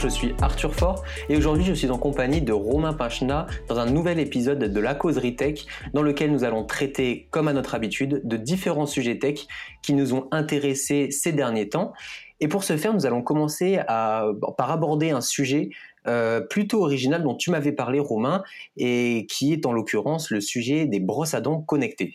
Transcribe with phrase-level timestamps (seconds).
[0.00, 3.84] je suis Arthur Fort et aujourd'hui je suis en compagnie de Romain Pinchna dans un
[3.84, 8.22] nouvel épisode de La Causerie Tech dans lequel nous allons traiter, comme à notre habitude,
[8.24, 9.46] de différents sujets tech
[9.82, 11.92] qui nous ont intéressés ces derniers temps.
[12.40, 15.68] Et pour ce faire, nous allons commencer par aborder un sujet
[16.08, 18.42] euh, plutôt original dont tu m'avais parlé, Romain,
[18.78, 22.14] et qui est en l'occurrence le sujet des brosses à dents connectées.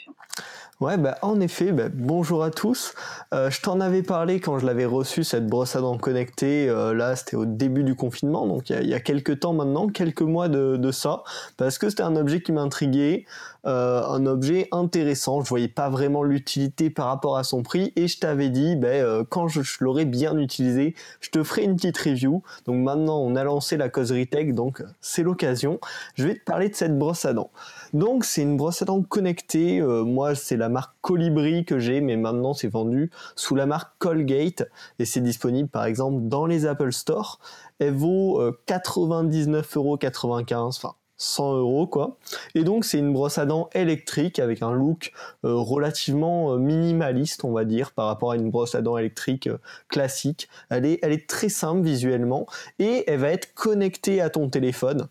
[0.82, 2.96] Ouais, bah, en effet, bah, bonjour à tous.
[3.34, 6.68] Euh, je t'en avais parlé quand je l'avais reçu, cette brosse à dents connectée.
[6.68, 10.22] Euh, là, c'était au début du confinement, donc il y, a, quelques temps maintenant, quelques
[10.22, 11.24] mois de, de ça,
[11.56, 13.26] parce que c'était un objet qui m'intriguait,
[13.66, 15.42] euh, un objet intéressant.
[15.42, 18.88] Je voyais pas vraiment l'utilité par rapport à son prix, et je t'avais dit, bah,
[18.88, 22.44] euh, quand je, l'aurais bien utilisé, je te ferai une petite review.
[22.66, 25.80] Donc maintenant, on a lancé la causerie tech, donc c'est l'occasion.
[26.16, 27.52] Je vais te parler de cette brosse à dents.
[27.94, 29.80] Donc c'est une brosse à dents connectée.
[29.80, 33.94] Euh, moi c'est la marque Colibri que j'ai, mais maintenant c'est vendu sous la marque
[34.00, 34.64] Colgate
[35.00, 37.40] et c'est disponible par exemple dans les Apple Store.
[37.80, 42.18] Elle vaut 99,95€, euh, enfin 100 euros quoi.
[42.56, 45.12] Et donc c'est une brosse à dents électrique avec un look
[45.44, 49.50] euh, relativement minimaliste on va dire par rapport à une brosse à dents électrique
[49.90, 50.50] classique.
[50.70, 52.46] Elle est, très simple visuellement
[52.80, 55.08] et elle va être connectée à ton téléphone.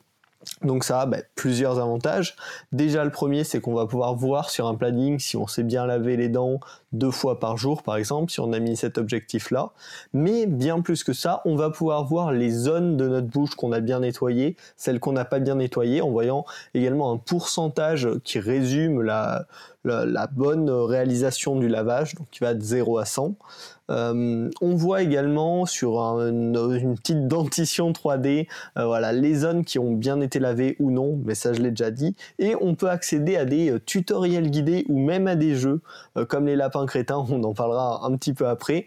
[0.62, 2.36] Donc ça a bah, plusieurs avantages.
[2.72, 5.86] Déjà le premier c'est qu'on va pouvoir voir sur un planning si on sait bien
[5.86, 6.60] laver les dents
[6.94, 9.70] deux fois par jour par exemple, si on a mis cet objectif là.
[10.12, 13.72] Mais bien plus que ça, on va pouvoir voir les zones de notre bouche qu'on
[13.72, 18.38] a bien nettoyées, celles qu'on n'a pas bien nettoyées, en voyant également un pourcentage qui
[18.38, 19.46] résume la,
[19.84, 23.36] la, bonne réalisation du lavage, donc qui va de 0 à 100.
[23.90, 29.92] Euh, on voit également sur une, petite dentition 3D, euh, voilà, les zones qui ont
[29.92, 32.16] bien été lavées ou non, mais ça je l'ai déjà dit.
[32.38, 35.80] Et on peut accéder à des euh, tutoriels guidés ou même à des jeux,
[36.28, 38.86] comme les lapins crétins, on en parlera un petit peu après,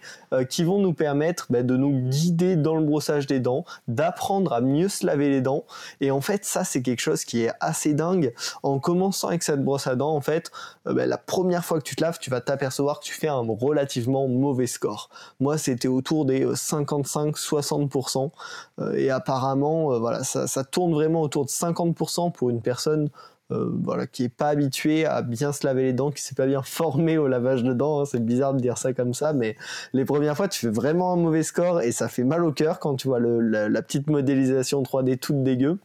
[0.49, 4.61] qui vont nous permettre bah, de nous guider dans le brossage des dents, d'apprendre à
[4.61, 5.63] mieux se laver les dents.
[6.01, 8.33] Et en fait, ça c'est quelque chose qui est assez dingue.
[8.63, 10.51] En commençant avec cette brosse à dents, en fait,
[10.85, 13.45] bah, la première fois que tu te laves, tu vas t'apercevoir que tu fais un
[13.47, 15.09] relativement mauvais score.
[15.39, 18.31] Moi, c'était autour des 55-60%.
[18.79, 23.09] Euh, euh, et apparemment, euh, voilà, ça, tourne vraiment autour de 50% pour une personne
[23.49, 26.61] voilà, qui est pas habituée à bien se laver les dents, qui s'est pas bien
[26.61, 28.01] formé au lavage de dents.
[28.01, 28.05] Hein.
[28.05, 29.55] C'est bizarre de dire ça comme ça, mais
[29.93, 32.79] les premières fois, tu fais vraiment un mauvais score et ça fait mal au cœur
[32.79, 35.77] quand tu vois la, petite modélisation 3D toute dégueu.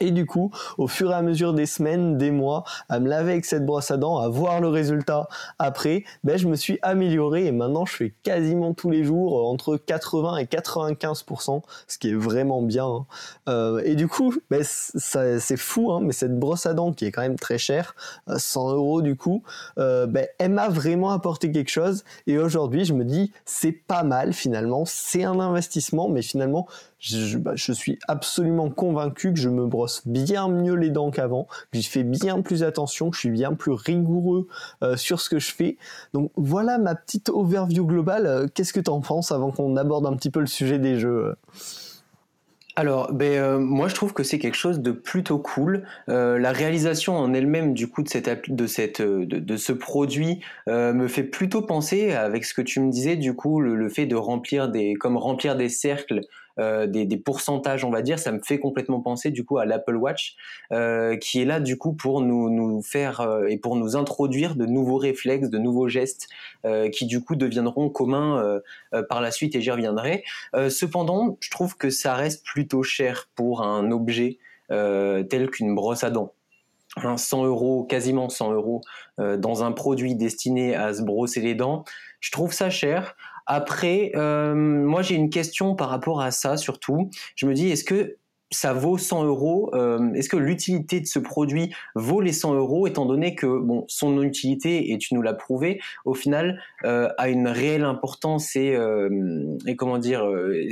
[0.00, 3.32] Et du coup, au fur et à mesure des semaines, des mois, à me laver
[3.32, 7.46] avec cette brosse à dents, à voir le résultat après, ben je me suis amélioré
[7.46, 12.10] et maintenant je fais quasiment tous les jours euh, entre 80 et 95%, ce qui
[12.10, 12.86] est vraiment bien.
[12.86, 13.06] Hein.
[13.48, 17.12] Euh, et du coup, ben c'est fou, hein, mais cette brosse à dents qui est
[17.12, 17.94] quand même très chère,
[18.34, 19.42] 100 euh, euros du coup,
[19.76, 22.04] ben, elle m'a vraiment apporté quelque chose.
[22.26, 26.66] Et aujourd'hui, je me dis, c'est pas mal finalement, c'est un investissement, mais finalement,
[27.38, 31.78] bah, je, suis absolument convaincu que je me brosse bien mieux les dents qu'avant, que
[31.78, 34.46] j'y fais bien plus attention, que je suis bien plus rigoureux
[34.82, 35.76] euh, sur ce que je fais.
[36.14, 38.26] Donc voilà ma petite overview globale.
[38.26, 40.98] Euh, qu'est-ce que tu en penses avant qu'on aborde un petit peu le sujet des
[40.98, 41.34] jeux
[42.74, 45.84] alors, ben, euh, moi je trouve que c'est quelque chose de plutôt cool.
[46.06, 51.22] la réalisation en elle-même du coup de cette de cette de, ce produit me fait
[51.22, 54.70] plutôt penser avec ce que tu me disais du coup le, le fait de remplir
[54.70, 56.22] des comme remplir des cercles
[56.58, 59.96] euh, des, pourcentages, on va dire, ça me fait complètement penser du coup à l'Apple
[59.96, 60.36] Watch,
[60.72, 64.66] euh, qui est là du coup pour nous, faire euh, et pour nous introduire de
[64.66, 66.28] nouveaux réflexes, de nouveaux gestes
[66.92, 68.60] qui du coup deviendront communs
[69.08, 70.22] par la suite et j'y reviendrai.
[70.68, 76.10] cependant, je trouve que ça reste plutôt cher pour un objet tel qu'une brosse à
[76.10, 76.32] dents.
[77.16, 78.80] 100 euros, quasiment 100 euros,
[79.18, 81.84] dans un produit destiné à se brosser les dents,
[82.20, 83.16] je trouve ça cher.
[83.46, 87.10] Après, euh, moi j'ai une question par rapport à ça surtout.
[87.36, 88.16] Je me dis, est-ce que
[88.54, 92.86] ça vaut 100 euros euh, Est-ce que l'utilité de ce produit vaut les 100 euros,
[92.86, 97.30] étant donné que bon, son utilité, et tu nous l'as prouvé, au final, euh, a
[97.30, 98.78] une réelle importance et,
[99.66, 100.20] et comment dire,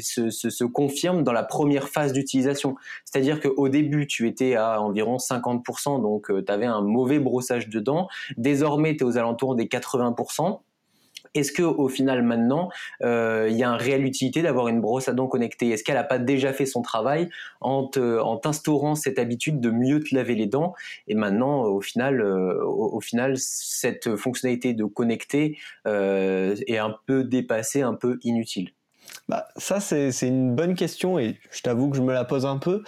[0.02, 2.76] se, se, se, confirme dans la première phase d'utilisation.
[3.06, 7.81] C'est-à-dire qu'au début, tu étais à environ 50%, donc tu avais un mauvais brossage de
[7.81, 8.08] dents.
[8.37, 10.61] Désormais, tu es aux alentours des 80%.
[11.35, 12.71] Est-ce que au final maintenant,
[13.03, 15.69] euh, il y a une réelle utilité d'avoir une brosse à dents connectée?
[15.69, 17.29] Est-ce qu'elle n'a pas déjà fait son travail
[17.61, 17.87] en
[18.43, 20.75] t'instaurant cette habitude de mieux te laver les dents?
[21.06, 27.25] Et maintenant, au final, euh, au, final, cette fonctionnalité de connecter euh, est un peu
[27.25, 28.71] dépassée, un peu inutile?
[29.29, 32.59] Bah, ça, c'est une bonne question et je t'avoue que je me la pose un
[32.59, 32.82] peu.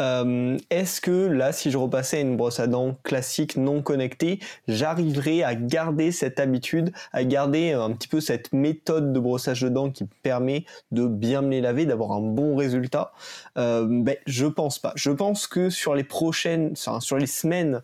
[0.00, 4.40] Euh, est-ce que là, si je repassais à une brosse à dents classique non connectée,
[4.66, 9.68] j'arriverais à garder cette habitude, à garder un petit peu cette méthode de brossage de
[9.68, 13.12] dents qui permet de bien me les laver, d'avoir un bon résultat?
[13.58, 14.92] Euh, ben, Je pense pas.
[14.96, 17.82] Je pense que sur les prochaines, sur les semaines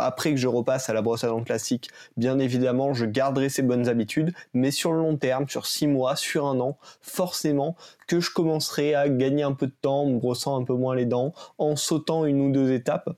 [0.00, 3.62] après que je repasse à la brosse à dents classique, bien évidemment, je garderai ces
[3.62, 8.20] bonnes habitudes, mais sur le long terme, sur six mois, sur un an, forcément que
[8.20, 11.06] je commencerai à gagner un peu de temps en me brossant un peu moins les
[11.06, 13.10] dents, en sautant une ou deux étapes.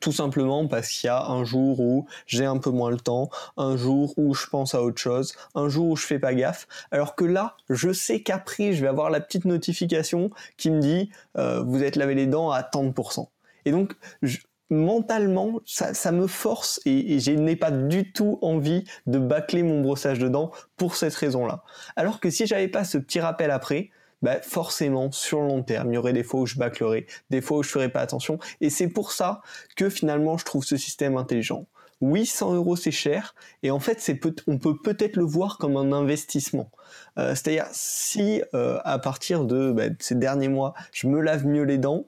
[0.00, 3.28] Tout simplement parce qu'il y a un jour où j'ai un peu moins le temps,
[3.58, 6.66] un jour où je pense à autre chose, un jour où je fais pas gaffe,
[6.90, 11.10] alors que là, je sais qu'après, je vais avoir la petite notification qui me dit
[11.36, 12.92] euh, vous êtes lavé les dents à tant de
[13.66, 13.94] Et donc,
[14.70, 19.82] mentalement, ça, me force et, et je n'ai pas du tout envie de bâcler mon
[19.82, 21.64] brossage de dents pour cette raison-là.
[21.96, 23.90] Alors que si j'avais pas ce petit rappel après,
[24.22, 27.40] bah forcément sur le long terme, il y aurait des fois où je bâclerai, des
[27.40, 28.38] fois où je ferai pas attention.
[28.60, 29.42] Et c'est pour ça
[29.76, 31.66] que finalement je trouve ce système intelligent.
[32.00, 35.58] Oui, 100 euros c'est cher, et en fait c'est peut on peut peut-être le voir
[35.58, 36.70] comme un investissement.
[37.18, 41.62] Euh, C'est-à-dire si euh, à partir de, bah, ces derniers mois, je me lave mieux
[41.62, 42.06] les dents,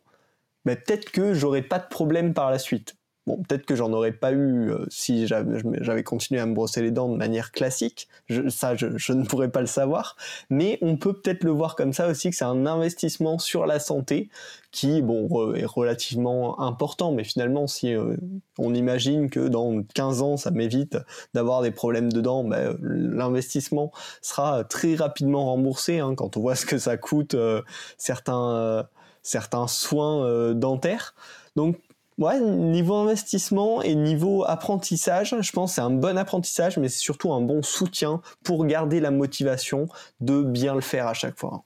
[0.64, 2.96] bah, peut-être que j'aurai pas de problème par la suite.
[3.26, 6.90] Bon, peut-être que j'en aurais pas eu euh, si j'avais continué à me brosser les
[6.90, 8.06] dents de manière classique.
[8.48, 10.16] ça, je, ne pourrais pas le savoir.
[10.50, 13.80] Mais on peut peut-être le voir comme ça aussi, que c'est un investissement sur la
[13.80, 14.28] santé
[14.72, 17.12] qui, bon, est relativement important.
[17.12, 18.14] Mais finalement, si euh,
[18.58, 20.98] on imagine que dans 15 ans, ça m'évite
[21.32, 23.90] d'avoir des problèmes de dents, ben, l'investissement
[24.20, 25.98] sera très rapidement remboursé.
[25.98, 27.62] Hein, quand on voit ce que ça coûte euh,
[27.96, 28.86] certains,
[29.22, 31.14] certains soins dentaires.
[31.56, 31.78] Donc
[32.16, 37.00] Ouais, niveau investissement et niveau apprentissage, je pense que c'est un bon apprentissage, mais c'est
[37.00, 39.88] surtout un bon soutien pour garder la motivation
[40.20, 41.64] de bien le faire à chaque fois.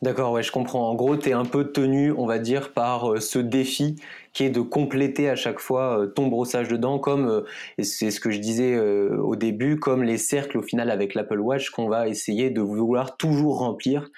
[0.00, 0.88] D'accord, ouais, je comprends.
[0.88, 3.96] En gros, tu es un peu tenu, on va dire, par euh, ce défi
[4.32, 7.40] qui est de compléter à chaque fois euh, ton brossage de dents, comme, euh,
[7.82, 11.70] c'est ce que je disais au début, comme les cercles au final avec l'Apple Watch
[11.70, 14.08] qu'on va essayer de vouloir toujours remplir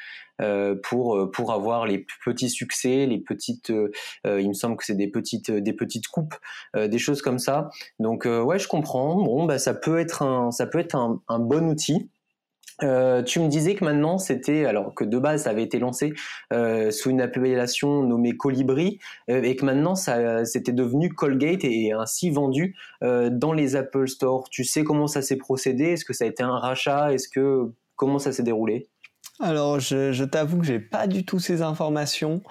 [0.82, 3.90] pour euh, pour avoir les petits succès, les petites, euh,
[4.24, 6.34] il me semble que c'est des petites des petites coupes,
[6.74, 7.70] des choses comme ça.
[7.98, 9.16] Donc ouais, je comprends.
[9.16, 12.10] Bon, bah ça peut être un ça peut être un, bon outil.
[12.82, 16.14] Euh, tu me disais que maintenant c'était alors que de base ça avait été lancé
[16.52, 18.98] euh, sous une appellation nommée Colibri
[19.28, 24.48] euh, et que maintenant ça c'était devenu Colgate et ainsi vendu dans les Apple Store.
[24.50, 25.92] Tu sais comment ça s'est procédé?
[25.92, 27.12] Est-ce que ça a été un rachat?
[27.12, 28.88] Est-ce que comment ça s'est déroulé?
[29.42, 32.42] Alors, je, t'avoue que j'ai pas du tout ces informations.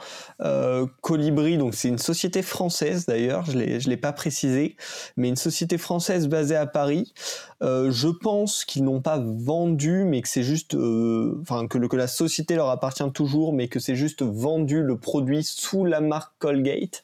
[0.41, 4.75] Euh, Colibri, donc c'est une société française d'ailleurs, je l'ai, je l'ai pas précisé,
[5.15, 7.13] mais une société française basée à Paris.
[7.61, 11.95] Euh, je pense qu'ils n'ont pas vendu, mais que c'est juste, euh, enfin que, que
[11.95, 16.33] la société leur appartient toujours, mais que c'est juste vendu le produit sous la marque
[16.39, 17.03] Colgate.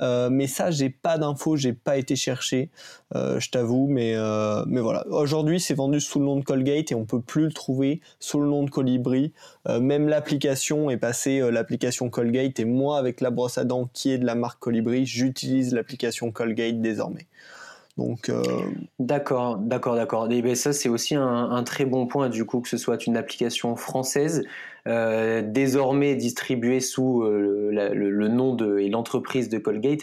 [0.00, 2.70] Euh, mais ça, j'ai pas d'infos, j'ai pas été chercher,
[3.14, 3.86] euh, je t'avoue.
[3.88, 5.06] Mais, euh, mais voilà.
[5.08, 8.40] Aujourd'hui, c'est vendu sous le nom de Colgate et on peut plus le trouver sous
[8.40, 9.32] le nom de Colibri.
[9.80, 12.60] même l'application est passée, l'application Colgate.
[12.60, 16.30] Et moi, avec la brosse à dents qui est de la marque Colibri, j'utilise l'application
[16.30, 17.26] Colgate désormais.
[17.96, 18.30] Donc
[18.98, 20.30] d'accord, d'accord, d'accord.
[20.30, 23.16] Et ben ça c'est aussi un, très bon point du coup que ce soit une
[23.16, 24.42] application française
[24.86, 30.02] euh, désormais distribuée sous euh, le, nom de, et l'entreprise de Colgate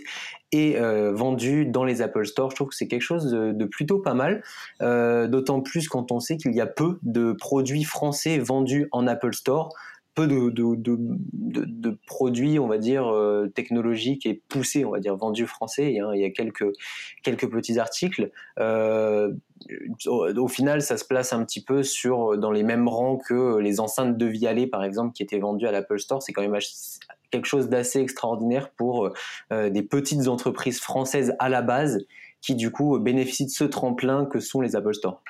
[0.51, 2.49] et euh, vendue dans les Apple Store.
[2.49, 4.43] Je trouve que c'est quelque chose de, plutôt pas mal,
[4.79, 9.33] d'autant plus quand on sait qu'il y a peu de produits français vendus en Apple
[9.33, 9.69] Store
[10.13, 13.13] peu de, produits, on va dire,
[13.55, 15.99] technologiques et poussés, on va dire, vendus français.
[15.99, 16.11] Hein.
[16.13, 18.31] Il y a quelques, petits articles.
[18.59, 19.31] Euh,
[20.07, 23.79] au, final, ça se place un petit peu sur dans les mêmes rangs que les
[23.79, 26.21] enceintes de Vialet, par exemple, qui étaient vendues à l'Apple Store.
[26.21, 26.59] C'est quand même
[27.31, 29.11] quelque chose d'assez extraordinaire pour
[29.51, 32.05] euh, des petites entreprises françaises à la base
[32.41, 35.21] qui du coup bénéficient de ce tremplin que sont les Apple Store.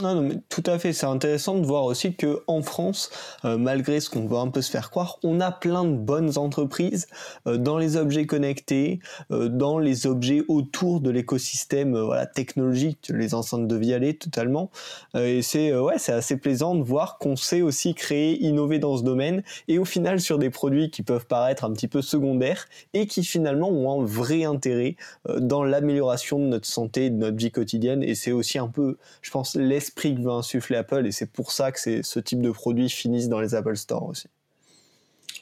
[0.00, 0.94] Non, mais tout à fait.
[0.94, 3.10] C'est intéressant de voir aussi que en France,
[3.44, 6.38] euh, malgré ce qu'on veut un peu se faire croire, on a plein de bonnes
[6.38, 7.08] entreprises
[7.46, 11.98] euh, dans les objets connectés, euh, dans les objets autour de l'écosystème
[12.34, 14.70] technologique, les enceintes de Vialet totalement.
[15.14, 19.02] et c'est ouais, c'est assez plaisant de voir qu'on sait aussi créer, innover dans ce
[19.02, 23.06] domaine, et au final sur des produits qui peuvent paraître un petit peu secondaires et
[23.06, 24.96] qui finalement ont un vrai intérêt
[25.38, 28.02] dans l'amélioration de notre santé, de notre vie quotidienne.
[28.02, 31.30] Et c'est aussi un peu, je pense, les l'esprit que veut insuffler Apple et c'est
[31.30, 34.28] pour ça que ce type de produits finissent dans les Apple Store aussi.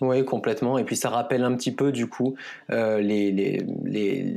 [0.00, 0.78] Oui, complètement.
[0.78, 2.34] Et puis ça rappelle un petit peu du coup
[2.70, 4.34] euh, les, les, les,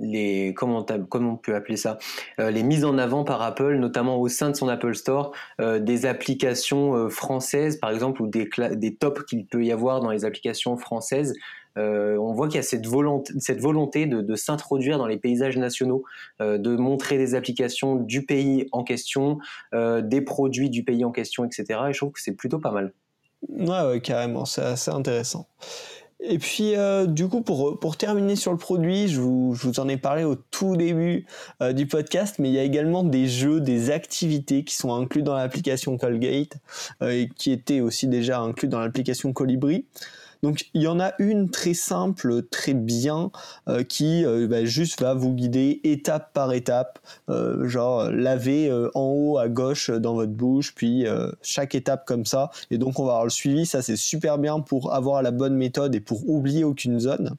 [0.00, 1.98] les comment, comment on peut appeler ça
[2.38, 5.80] euh, les mises en avant par Apple, notamment au sein de son Apple Store, euh,
[5.80, 10.24] des applications françaises par exemple ou des, des tops qu'il peut y avoir dans les
[10.24, 11.34] applications françaises
[11.76, 16.04] on voit qu'il y a cette volonté, de, s'introduire dans les paysages nationaux,
[16.40, 19.38] de montrer des applications du pays en question,
[19.72, 21.80] des produits du pays en question, etc.
[21.88, 22.92] Et je trouve que c'est plutôt pas mal.
[23.48, 25.46] Ouais, carrément, c'est assez intéressant.
[26.26, 30.24] Et puis, euh, du coup, pour, terminer sur le produit, je vous, en ai parlé
[30.24, 31.26] au tout début
[31.60, 35.22] euh, du podcast, mais il y a également des jeux, des activités qui sont inclus
[35.22, 36.56] dans l'application Colgate
[37.02, 39.84] euh, et qui étaient aussi déjà inclus dans l'application Colibri.
[40.44, 43.30] Donc il y en a une très simple, très bien,
[43.66, 46.98] euh, qui euh, bah, juste va vous guider étape par étape,
[47.30, 51.06] euh, genre laver en haut à gauche dans votre bouche, puis
[51.40, 52.50] chaque étape comme ça.
[52.70, 55.54] Et donc on va avoir le suivi, ça c'est super bien pour avoir la bonne
[55.54, 57.36] méthode et pour oublier aucune zone.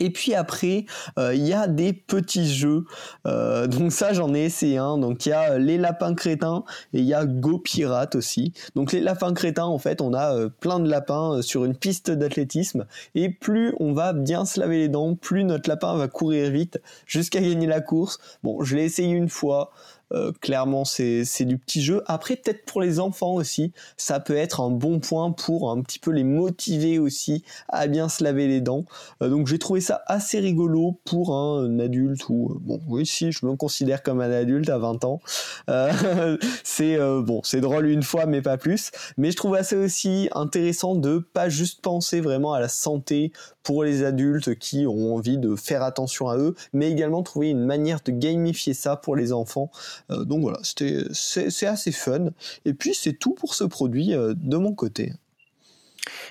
[0.00, 0.86] Et puis après,
[1.18, 2.84] euh, il y a des petits jeux.
[3.26, 4.98] Euh, donc ça, j'en ai essayé un.
[4.98, 8.52] Donc il y a euh, les lapins crétins et il y a Go Pirate aussi.
[8.74, 12.86] Donc les lapins crétins, en fait, on a plein de lapins sur une piste d'athlétisme.
[13.14, 16.80] Et plus on va bien se laver les dents, plus notre lapin va courir vite
[17.06, 18.18] jusqu'à gagner la course.
[18.42, 19.70] Bon, je l'ai essayé une fois.
[20.12, 22.02] Euh, clairement, c'est du petit jeu.
[22.06, 25.98] Après, peut-être pour les enfants aussi, ça peut être un bon point pour un petit
[25.98, 28.84] peu les motiver aussi à bien se laver les dents.
[29.22, 33.32] Euh, donc j'ai trouvé ça assez rigolo pour un adulte ou euh, bon, oui, si
[33.32, 35.20] je me considère comme un adulte à 20 ans.
[36.64, 38.90] c'est bon, c'est drôle une fois, mais pas plus.
[39.16, 43.32] Mais je trouve assez aussi intéressant de pas juste penser vraiment à la santé
[43.64, 47.64] pour les adultes qui ont envie de faire attention à eux, mais également trouver une
[47.64, 49.70] manière de gamifier ça pour les enfants.
[50.10, 52.26] Euh, donc voilà, c'est assez fun.
[52.64, 55.12] Et puis c'est tout pour ce produit euh, de mon côté.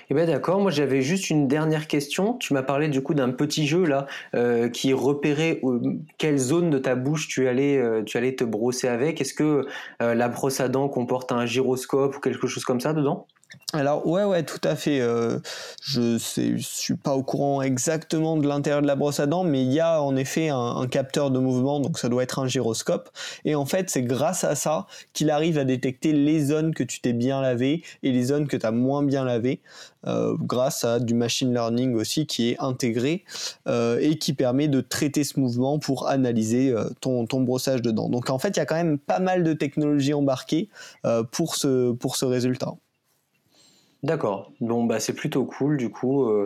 [0.08, 2.34] Eh ben d'accord, moi j'avais juste une dernière question.
[2.34, 5.60] Tu m'as parlé du coup d'un petit jeu là euh, qui repérait
[6.16, 9.20] quelle zone de ta bouche tu allais, tu allais te brosser avec.
[9.20, 9.66] Est-ce que
[9.98, 13.26] la brosse à dents comporte un gyroscope ou quelque chose comme ça dedans?
[13.74, 15.00] Alors ouais ouais tout à fait.
[15.00, 15.40] Euh,
[15.82, 19.62] je sais, suis pas au courant exactement de l'intérieur de la brosse à dents, mais
[19.62, 23.10] il y a en effet un, capteur de mouvement, donc ça doit être un gyroscope.
[23.44, 27.00] Et en fait c'est grâce à ça qu'il arrive à détecter les zones que tu
[27.00, 29.60] t'es bien lavé et les zones que tu as moins bien lavé,
[30.06, 33.24] euh, grâce à du machine learning aussi qui est intégré
[33.66, 38.08] euh, et qui permet de traiter ce mouvement pour analyser ton, brossage de dents.
[38.08, 40.68] Donc en fait il y a quand même pas mal de technologies embarquées
[41.32, 42.76] pour ce résultat.
[44.04, 44.52] D'accord.
[44.60, 46.28] Bon, bah, c'est plutôt cool, du coup.
[46.28, 46.44] Euh,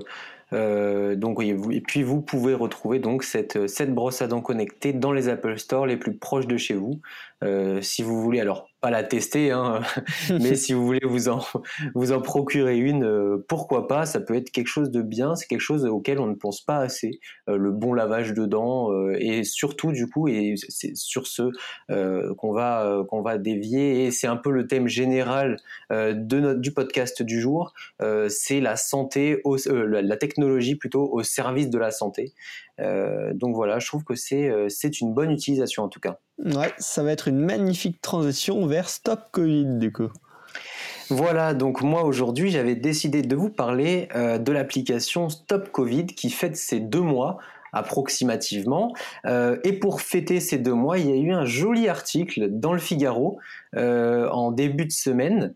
[0.53, 5.13] euh, donc, et puis vous pouvez retrouver donc cette, cette brosse à dents connectée dans
[5.13, 7.01] les Apple Store les plus proches de chez vous.
[7.43, 9.81] Euh, si vous voulez, alors pas la tester, hein,
[10.41, 11.45] mais si vous voulez vous en,
[11.95, 15.47] vous en procurer une, euh, pourquoi pas Ça peut être quelque chose de bien, c'est
[15.47, 17.21] quelque chose auquel on ne pense pas assez.
[17.49, 21.51] Euh, le bon lavage de dents et surtout du coup, et c'est sur ce
[22.35, 25.57] qu'on va qu'on va dévier et c'est un peu le thème général
[25.91, 27.73] de notre, du podcast du jour.
[28.29, 32.33] c'est la santé, la technologie plutôt au service de la santé.
[32.79, 36.19] Donc voilà, je trouve que c'est c'est une bonne utilisation en tout cas.
[36.39, 40.11] Ouais, ça va être une magnifique transition vers Stop Covid du coup.
[41.11, 46.29] Voilà, donc moi aujourd'hui j'avais décidé de vous parler euh, de l'application Stop Covid qui
[46.29, 47.39] fête ses deux mois
[47.73, 48.95] approximativement.
[49.25, 52.75] Euh, et pour fêter ces deux mois, il y a eu un joli article dans
[52.75, 53.39] le Figaro
[53.75, 55.55] euh, en début de semaine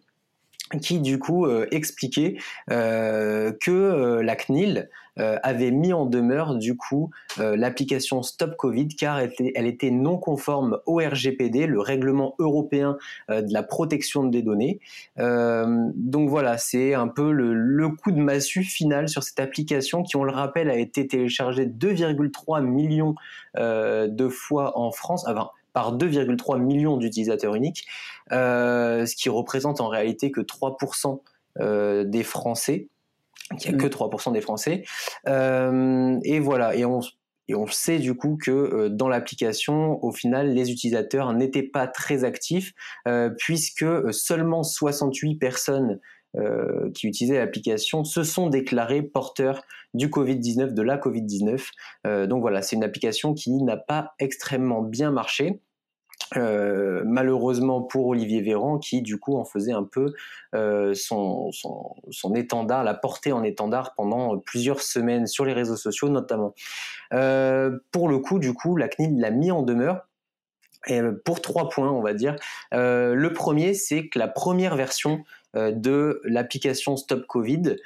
[0.81, 4.89] qui du coup expliquait que la CNIL
[5.19, 10.17] euh, avait mis en demeure du coup euh, l'application Stop Covid car elle était, non
[10.17, 12.97] conforme au RGPD, le règlement européen
[13.29, 14.81] euh, de la protection des données.
[15.19, 20.25] donc voilà, c'est un peu le, coup de massue final sur cette application qui, on
[20.25, 23.15] le rappelle, a été téléchargée 2,3 millions
[23.57, 25.25] de fois en France.
[25.29, 27.87] Enfin, par 2,3 millions d'utilisateurs uniques,
[28.31, 31.21] ce qui représente en réalité que 3%
[32.05, 32.89] des Français
[33.65, 34.33] il n'y a que 3% mm.
[34.33, 34.85] des Français.
[35.29, 37.01] Euh, et voilà, et on,
[37.49, 41.87] et on sait du coup que euh, dans l'application, au final, les utilisateurs n'étaient pas
[41.87, 42.73] très actifs,
[43.09, 46.01] euh, puisque seulement 68 personnes
[46.95, 52.27] qui utilisaient l'application se sont déclarées porteurs du Covid-19, de la Covid-19.
[52.27, 55.61] donc voilà, c'est une application qui n'a pas extrêmement bien marché.
[56.37, 60.15] Euh, malheureusement pour Olivier Véran qui du coup en faisait un peu
[60.55, 66.09] euh, son, son, étendard, la portée en étendard pendant plusieurs semaines sur les réseaux sociaux
[66.09, 66.55] notamment.
[67.13, 70.07] Euh, pour le coup du coup la CNIL l'a mis en demeure
[70.87, 72.37] et pour trois points on va dire.
[72.73, 75.23] le premier c'est que la première version
[75.55, 77.77] de l'application Stop Covid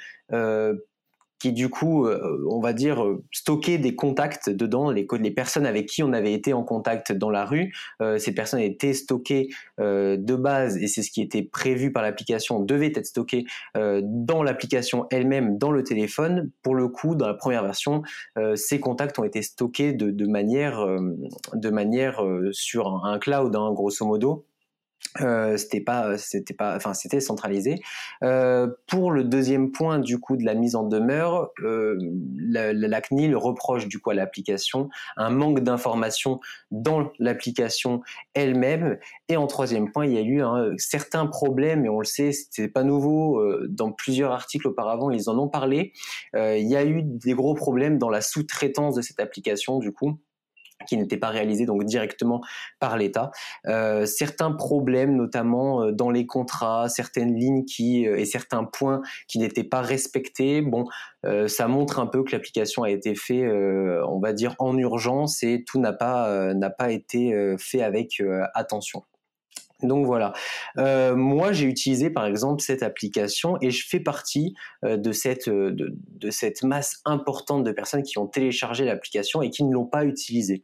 [1.39, 6.03] qui du coup, on va dire, stockait des contacts dedans, les, les personnes avec qui
[6.03, 7.73] on avait été en contact dans la rue.
[8.17, 12.87] ces personnes étaient stockées de base, et c'est ce qui était prévu par l'application, devait
[12.95, 16.49] être stocké dans l'application elle-même, dans le téléphone.
[16.63, 18.01] Pour le coup, dans la première version,
[18.55, 20.85] ces contacts ont été stockés de, de manière,
[21.53, 24.45] de manière sur un, un cloud, hein, grosso modo.
[25.21, 27.81] Euh, c'était pas c'était pas enfin c'était centralisé.
[28.23, 31.97] Euh, pour le deuxième point du coup de la mise en demeure euh,
[32.37, 36.39] la, la, CNIL reproche du coup à l'application un manque d'informations
[36.71, 38.01] dans l'application
[38.33, 38.99] elle-même.
[39.29, 42.31] Et en troisième point il y a eu un, certains problèmes et on le sait
[42.31, 45.93] c'était pas nouveau euh, dans plusieurs articles auparavant ils en ont parlé.
[46.35, 49.91] Euh, il y a eu des gros problèmes dans la sous-traitance de cette application du
[49.91, 50.19] coup
[50.87, 52.41] qui n'étaient pas réalisés donc directement
[52.79, 53.31] par l'État.
[53.67, 59.01] Euh, certains problèmes, notamment euh, dans les contrats, certaines lignes qui euh, et certains points
[59.27, 60.61] qui n'étaient pas respectés.
[60.61, 60.85] Bon,
[61.47, 65.43] ça montre un peu que l'application a été fait, euh, on va dire en urgence
[65.43, 68.21] et tout n'a pas été fait avec
[68.53, 69.03] attention.
[69.83, 70.31] Donc voilà.
[70.77, 76.63] Moi, j'ai utilisé par exemple cette application et je fais partie de cette de, cette
[76.63, 80.63] masse importante de personnes qui ont téléchargé l'application et qui ne l'ont pas utilisée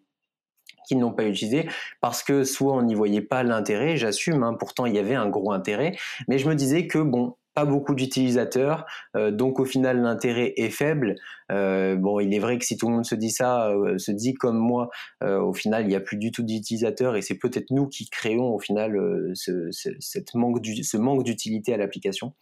[0.87, 1.67] qui ne l'ont pas utilisé
[2.01, 5.29] parce que soit on n'y voyait pas l'intérêt, j'assume, hein, pourtant il y avait un
[5.29, 5.95] gros intérêt,
[6.27, 10.69] mais je me disais que bon, pas beaucoup d'utilisateurs, euh, donc au final l'intérêt est
[10.69, 11.15] faible.
[11.51, 14.11] Euh, bon, il est vrai que si tout le monde se dit ça, euh, se
[14.11, 14.89] dit comme moi,
[15.21, 18.53] au final il n'y a plus du tout d'utilisateurs et c'est peut-être nous qui créons
[18.53, 18.93] au final
[19.35, 22.33] ce, manque ce manque d'utilité à l'application.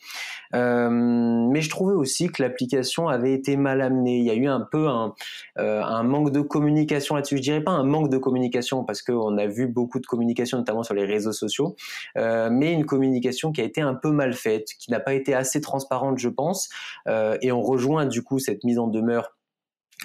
[0.54, 4.18] mais je trouvais aussi que l'application avait été mal amenée.
[4.18, 5.14] Il y a eu un peu un,
[5.58, 7.38] un manque de communication là-dessus.
[7.38, 10.84] Je dirais pas un manque de communication parce qu'on a vu beaucoup de communication notamment
[10.84, 11.76] sur les réseaux sociaux,
[12.16, 15.62] mais une communication qui a été un peu mal faite, qui n'a pas été assez
[15.62, 16.70] transparente, je pense,
[17.08, 19.36] euh, et on rejoint du coup cette mise en demeure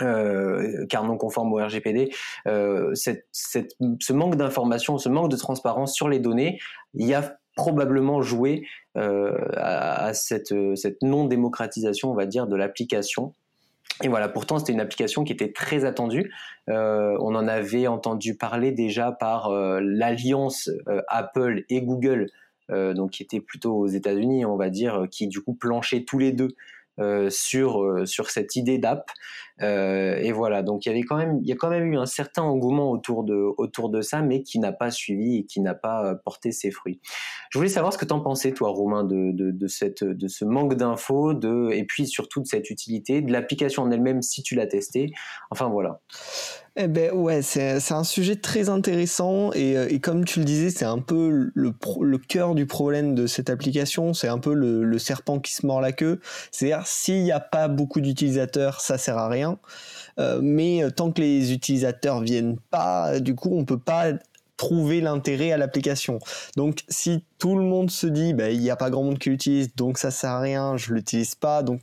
[0.03, 2.13] euh, car non conforme au RGPD,
[2.47, 6.59] euh, ce manque d'information, ce manque de transparence sur les données,
[6.93, 10.53] il y a probablement joué à, cette,
[11.01, 13.33] non-démocratisation, on va dire, de l'application.
[14.03, 16.31] Et voilà, pourtant c'était une application qui était très attendue.
[16.69, 20.71] On en avait entendu parler déjà par l'alliance
[21.09, 22.27] Apple et Google
[22.69, 26.33] donc qui était plutôt aux États-Unis, on va dire, qui du coup planchaient tous les
[26.33, 26.57] deux
[26.99, 29.11] euh, sur euh, sur cette idée d'app
[29.63, 31.97] euh, et voilà donc il y avait quand même il y a quand même eu
[31.97, 35.61] un certain engouement autour de autour de ça mais qui n'a pas suivi et qui
[35.61, 37.01] n'a pas porté ses fruits
[37.51, 40.45] je voulais savoir ce que tu en pensais toi Romain de, de, cette de ce
[40.45, 44.55] manque d'infos de et puis surtout de cette utilité de l'application en elle-même si tu
[44.55, 45.13] l'as testé
[45.51, 46.01] enfin voilà
[46.79, 50.69] eh ben ouais, c'est un sujet très intéressant et, euh, et, comme tu le disais,
[50.69, 54.85] c'est un peu le, le cœur du problème de cette application, c'est un peu le,
[54.85, 56.21] le, serpent qui se mord la queue.
[56.53, 59.46] C'est-à-dire s'il n'y a pas beaucoup d'utilisateurs, ça sert à rien.
[60.19, 64.13] Euh, mais tant que les utilisateurs viennent pas, du coup, on peut pas
[64.57, 66.19] trouver l'intérêt à l'application.
[66.57, 69.31] Donc si tout le monde se dit bah il n'y a pas grand monde qui
[69.31, 71.83] l'utilise donc ça sert à rien, je l'utilise pas donc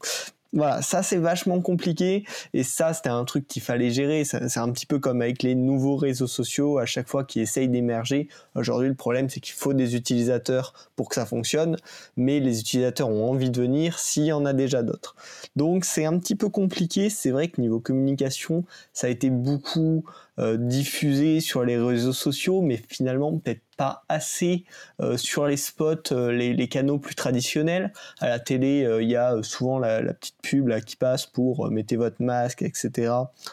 [0.53, 4.23] voilà, ça c'est vachement compliqué et ça c'était un truc qu'il fallait gérer.
[4.23, 7.69] C'est un petit peu comme avec les nouveaux réseaux sociaux à chaque fois qu'ils essayent
[7.69, 8.27] d'émerger.
[8.55, 11.77] Aujourd'hui le problème c'est qu'il faut des utilisateurs pour que ça fonctionne,
[12.17, 15.15] mais les utilisateurs ont envie de venir s'il y en a déjà d'autres.
[15.55, 17.09] Donc c'est un petit peu compliqué.
[17.09, 18.63] C'est vrai que niveau communication
[18.93, 20.03] ça a été beaucoup
[20.39, 24.65] euh, diffusé sur les réseaux sociaux, mais finalement peut-être pas assez
[24.99, 27.93] euh, sur les spots, euh, les, canaux plus traditionnels.
[28.19, 31.97] À la télé, il y a souvent la, petite pub là, qui passe pour mettez
[31.97, 33.11] votre masque, etc.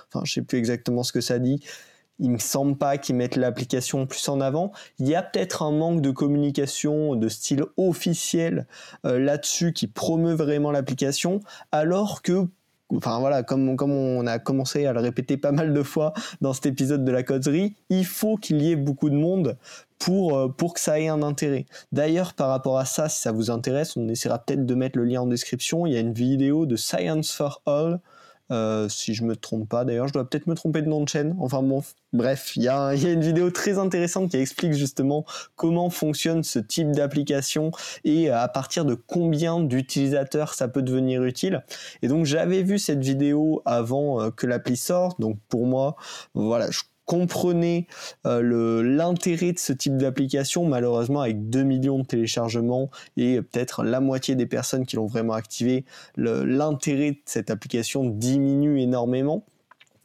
[0.09, 1.63] Enfin, je sais plus exactement ce que ça dit
[2.23, 4.73] il me semble pas qu'ils mettent l'application plus en avant.
[4.99, 8.67] Il y a peut-être un manque de communication de style officiel
[9.05, 11.41] là-dessus qui promeut vraiment l'application,
[11.73, 12.47] alors que
[12.97, 16.67] enfin voilà, comme, on a commencé à le répéter pas mal de fois dans cet
[16.67, 19.57] épisode de la causerie, il faut qu'il y ait beaucoup de monde
[19.99, 21.67] pour, euh, pour que ça ait un intérêt.
[21.93, 25.05] D'ailleurs, par rapport à ça, si ça vous intéresse, on essaiera peut-être de mettre le
[25.05, 25.87] lien en description.
[25.87, 28.01] Il y a une vidéo de Science for All
[28.51, 29.85] euh, si je me trompe pas.
[29.85, 31.37] D'ailleurs, je dois peut-être me tromper de nom de chaîne.
[31.41, 31.83] Enfin bon,
[32.13, 35.25] bref, il y a, une vidéo très intéressante qui explique justement
[35.57, 37.71] comment fonctionne ce type d'application
[38.05, 41.65] et à partir de combien d'utilisateurs ça peut devenir utile.
[42.03, 45.21] Et donc j'avais vu cette vidéo avant euh, que l'appli sorte.
[45.21, 45.97] Donc pour moi,
[46.35, 46.81] voilà, je
[47.11, 47.89] comprenez
[48.25, 50.65] euh, l'intérêt de ce type d'application.
[50.65, 55.33] Malheureusement, avec 2 millions de téléchargements et peut-être la moitié des personnes qui l'ont vraiment
[55.33, 55.85] activé,
[56.17, 59.45] l'intérêt de cette application diminue énormément.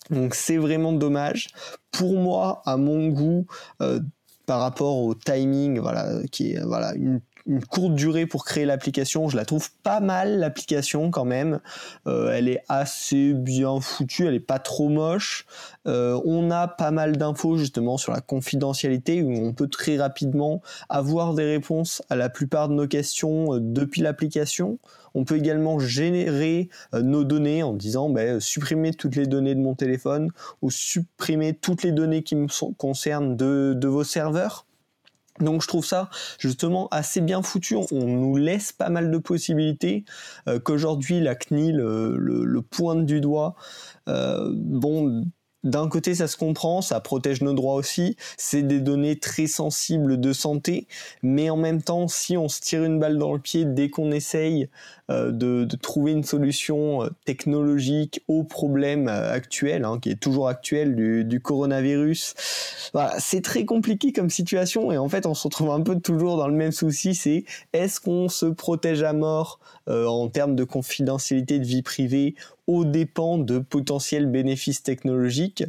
[0.09, 1.49] Donc c'est vraiment dommage.
[1.91, 3.45] Pour moi, à mon goût,
[3.83, 3.99] euh,
[4.47, 9.29] par rapport au timing, voilà, qui est voilà une une courte durée pour créer l'application.
[9.29, 11.59] Je la trouve pas mal l'application quand même.
[12.07, 15.45] Euh, elle est assez bien foutue, elle est pas trop moche.
[15.87, 20.61] Euh, on a pas mal d'infos justement sur la confidentialité où on peut très rapidement
[20.89, 24.79] avoir des réponses à la plupart de nos questions euh, depuis l'application.
[25.17, 29.73] On peut également générer nos données en disant bah, supprimer toutes les données de mon
[29.73, 30.29] téléphone
[30.61, 34.64] ou supprimer toutes les données qui me concernent de vos serveurs.
[35.39, 37.75] Donc je trouve ça justement assez bien foutu.
[37.91, 40.05] On nous laisse pas mal de possibilités
[40.47, 43.55] euh, qu'aujourd'hui la CNIL euh, le, pointe du doigt.
[44.07, 45.25] Euh, bon,
[45.65, 48.15] d'un côté, ça se comprend, ça protège nos droits aussi.
[48.37, 50.87] C'est des données très sensibles de santé,
[51.23, 54.11] mais en même temps, si on se tire une balle dans le pied dès qu'on
[54.11, 54.69] essaye
[55.11, 60.47] euh, de, trouver une solution euh, technologique au problème euh, actuel, hein, qui est toujours
[60.47, 62.33] actuel du, coronavirus,
[63.19, 66.47] c'est très compliqué comme situation et en fait, on se retrouve un peu toujours dans
[66.47, 67.13] le même souci.
[67.13, 72.35] C'est est-ce qu'on se protège à mort en termes de confidentialité de vie privée
[72.67, 75.65] aux dépens de potentiels bénéfices technologiques?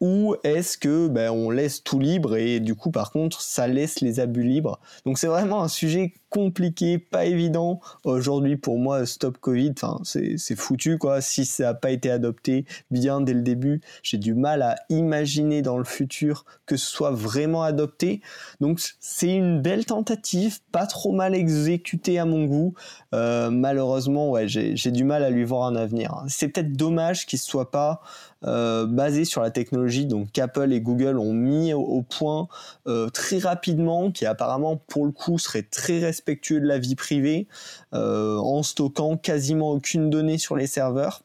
[0.00, 4.00] Ou est-ce que ben, on laisse tout libre et du coup par contre ça laisse
[4.00, 4.78] les abus libres?
[5.04, 7.80] Donc c'est vraiment un sujet compliqué pas évident.
[8.04, 11.20] Aujourd'hui pour moi stop covid enfin c'est foutu quoi.
[11.20, 15.62] Si ça n'a pas été adopté bien dès le début j'ai du mal à imaginer
[15.62, 18.20] dans le futur que ce soit vraiment adopté.
[18.60, 22.74] Donc c'est une belle tentative pas trop mal exécutée à mon goût.
[23.14, 26.22] Euh, malheureusement ouais j'ai du mal à lui voir un avenir.
[26.28, 28.00] C'est peut-être dommage qu'il soit pas
[28.44, 32.46] euh, basé sur la technologie donc qu'Apple et Google ont mis au, point
[32.86, 37.48] euh, très rapidement, qui apparemment pour le coup serait très respectueux de la vie privée,
[37.94, 41.22] euh, en stockant quasiment aucune donnée sur les serveurs.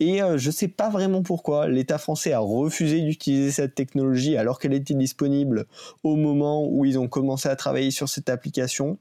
[0.00, 4.74] Et je sais pas vraiment pourquoi l'État français a refusé d'utiliser cette technologie alors qu'elle
[4.74, 5.66] était disponible
[6.02, 8.98] au moment où ils ont commencé à travailler sur cette application.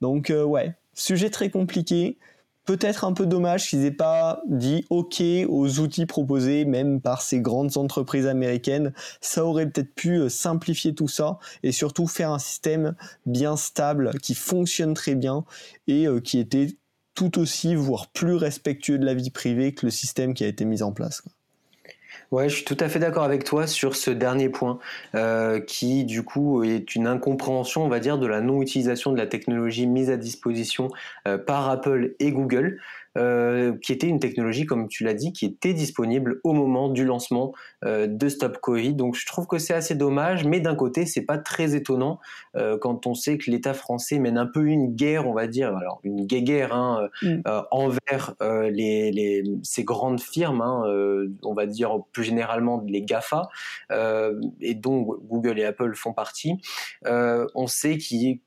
[0.00, 2.18] Donc ouais, sujet très compliqué
[2.64, 7.40] peut-être un peu dommage qu'ils aient pas dit OK aux outils proposés même par ces
[7.40, 8.92] grandes entreprises américaines.
[9.20, 12.94] Ça aurait peut-être pu euh, simplifier tout ça et surtout faire un système
[13.26, 15.44] bien stable qui fonctionne très bien
[15.86, 16.68] et euh, qui était
[17.14, 20.64] tout aussi voire plus respectueux de la vie privée que le système qui a été
[20.64, 21.22] mis en place.
[22.32, 24.78] Ouais, je suis tout à fait d'accord avec toi sur ce dernier point,
[25.14, 29.26] euh, qui du coup est une incompréhension, on va dire, de la non-utilisation de la
[29.26, 30.88] technologie mise à disposition
[31.28, 32.80] euh, par Apple et Google.
[33.18, 37.04] Euh, qui était une technologie, comme tu l'as dit, qui était disponible au moment du
[37.04, 37.52] lancement
[37.84, 38.94] euh, de Stop Covid.
[38.94, 42.20] Donc je trouve que c'est assez dommage, mais d'un côté, c'est pas très étonnant
[42.56, 45.76] euh, quand on sait que l'État français mène un peu une guerre, on va dire,
[45.76, 47.42] alors une guerre hein, mm.
[47.70, 50.84] envers les, les, ces grandes firmes, hein,
[51.42, 53.48] on va dire plus généralement les GAFA,
[54.60, 56.54] et dont Google et Apple font partie.
[57.04, 58.40] on sait qu'il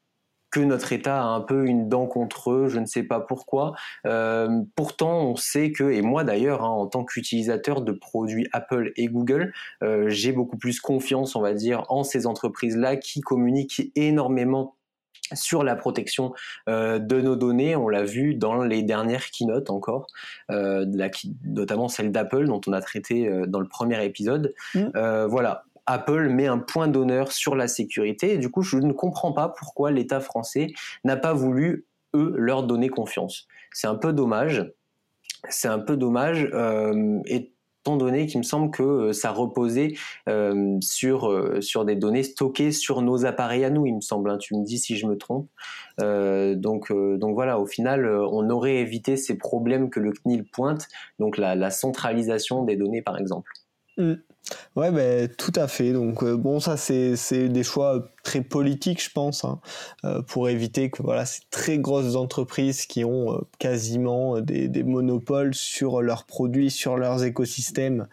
[0.56, 3.74] que notre État a un peu une dent contre eux, je ne sais pas pourquoi.
[4.06, 8.94] Euh, pourtant, on sait que, et moi d'ailleurs, hein, en tant qu'utilisateur de produits Apple
[8.96, 9.52] et Google,
[9.84, 14.78] euh, j'ai beaucoup plus confiance, on va dire, en ces entreprises-là qui communiquent énormément
[15.34, 16.34] sur la protection
[16.70, 17.76] euh, de nos données.
[17.76, 20.08] On l'a vu dans les dernières keynotes encore,
[21.44, 24.54] notamment celle d'Apple dont on a traité dans le premier épisode.
[24.74, 25.26] Mmh.
[25.28, 28.34] voilà, Apple met un point d'honneur sur la sécurité.
[28.34, 30.68] Et du coup, je ne comprends pas pourquoi l'État français
[31.04, 33.48] n'a pas voulu, eux, leur donner confiance.
[33.72, 34.72] C'est un peu dommage.
[35.50, 36.50] C'est un peu dommage.
[36.54, 39.94] Euh, étant donné qu'il me semble que euh, ça reposait
[40.28, 44.32] euh, sur, sur des données stockées sur nos appareils à nous, il me semble.
[44.32, 44.38] Hein.
[44.40, 45.50] tu me dis si je me trompe.
[46.00, 50.88] donc, donc voilà, au final, on aurait évité ces problèmes que le CNIL pointe,
[51.20, 53.52] donc la, centralisation des données par exemple.
[53.98, 54.16] Mmh.
[54.76, 55.92] Ouais, ben, tout à fait.
[55.94, 59.60] Donc, euh, bon, ça, c'est des choix très politiques, je pense, hein,
[60.04, 64.84] euh, pour éviter que voilà, ces très grosses entreprises qui ont euh, quasiment des, des,
[64.84, 68.08] monopoles sur leurs produits, sur leurs écosystèmes,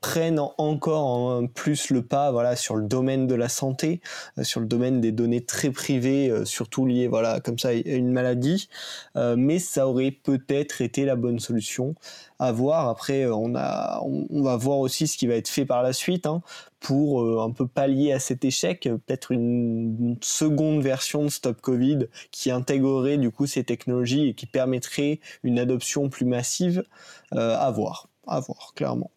[0.00, 4.00] prennent encore plus le pas voilà sur le domaine de la santé,
[4.38, 7.72] euh, sur le domaine des données très privées, euh, surtout liées voilà comme ça à
[7.72, 8.68] une maladie.
[9.16, 11.94] Euh, mais ça aurait peut-être été la bonne solution
[12.38, 12.88] à voir.
[12.88, 16.24] Après, on a, on, va voir aussi ce qui va être fait par la suite
[16.26, 16.42] hein,
[16.80, 18.84] pour un peu pallier à cet échec.
[18.84, 24.46] Peut-être une, seconde version de Stop Covid qui intégrerait du coup ces technologies et qui
[24.46, 26.84] permettrait une adoption plus massive.
[27.32, 29.10] à voir, à voir clairement.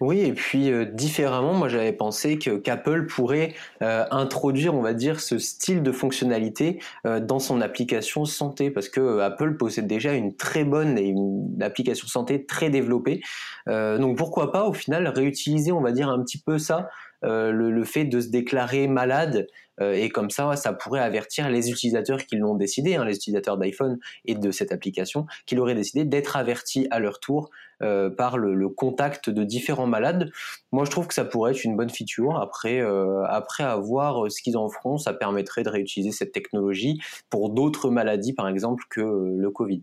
[0.00, 4.94] Oui, et puis euh, différemment, moi j'avais pensé que qu'Apple pourrait euh, introduire, on va
[4.94, 10.12] dire, ce style de fonctionnalité euh, dans son application santé, parce que Apple possède déjà
[10.12, 13.20] une très bonne et une application santé très développée.
[13.66, 16.88] donc pourquoi pas, au final, réutiliser, on va dire, un petit peu ça
[17.22, 19.46] le, fait de se déclarer malade
[19.80, 23.98] et comme ça, ça pourrait avertir les utilisateurs qui l'ont décidé, hein, les utilisateurs d'iPhone
[24.24, 29.30] et de cette application, qui l'auraient décidé d'être avertis à leur tour par le, contact
[29.30, 30.32] de différents malades.
[30.72, 32.40] Moi, je trouve que ça pourrait être une bonne feature.
[32.40, 32.80] Après,
[33.28, 37.00] après avoir ce qu'ils en feront, ça permettrait de réutiliser cette technologie
[37.30, 39.82] pour d'autres maladies, par exemple, que le Covid.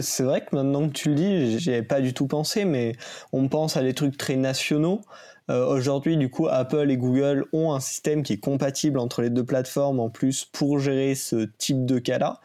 [0.00, 2.92] C'est vrai que maintenant que tu le dis, j'y avais pas du tout pensé, mais
[3.32, 5.02] on pense à des trucs très nationaux.
[5.50, 9.30] Euh, aujourd'hui, du coup, Apple et Google ont un système qui est compatible entre les
[9.30, 12.40] deux plateformes en plus pour gérer ce type de cas-là.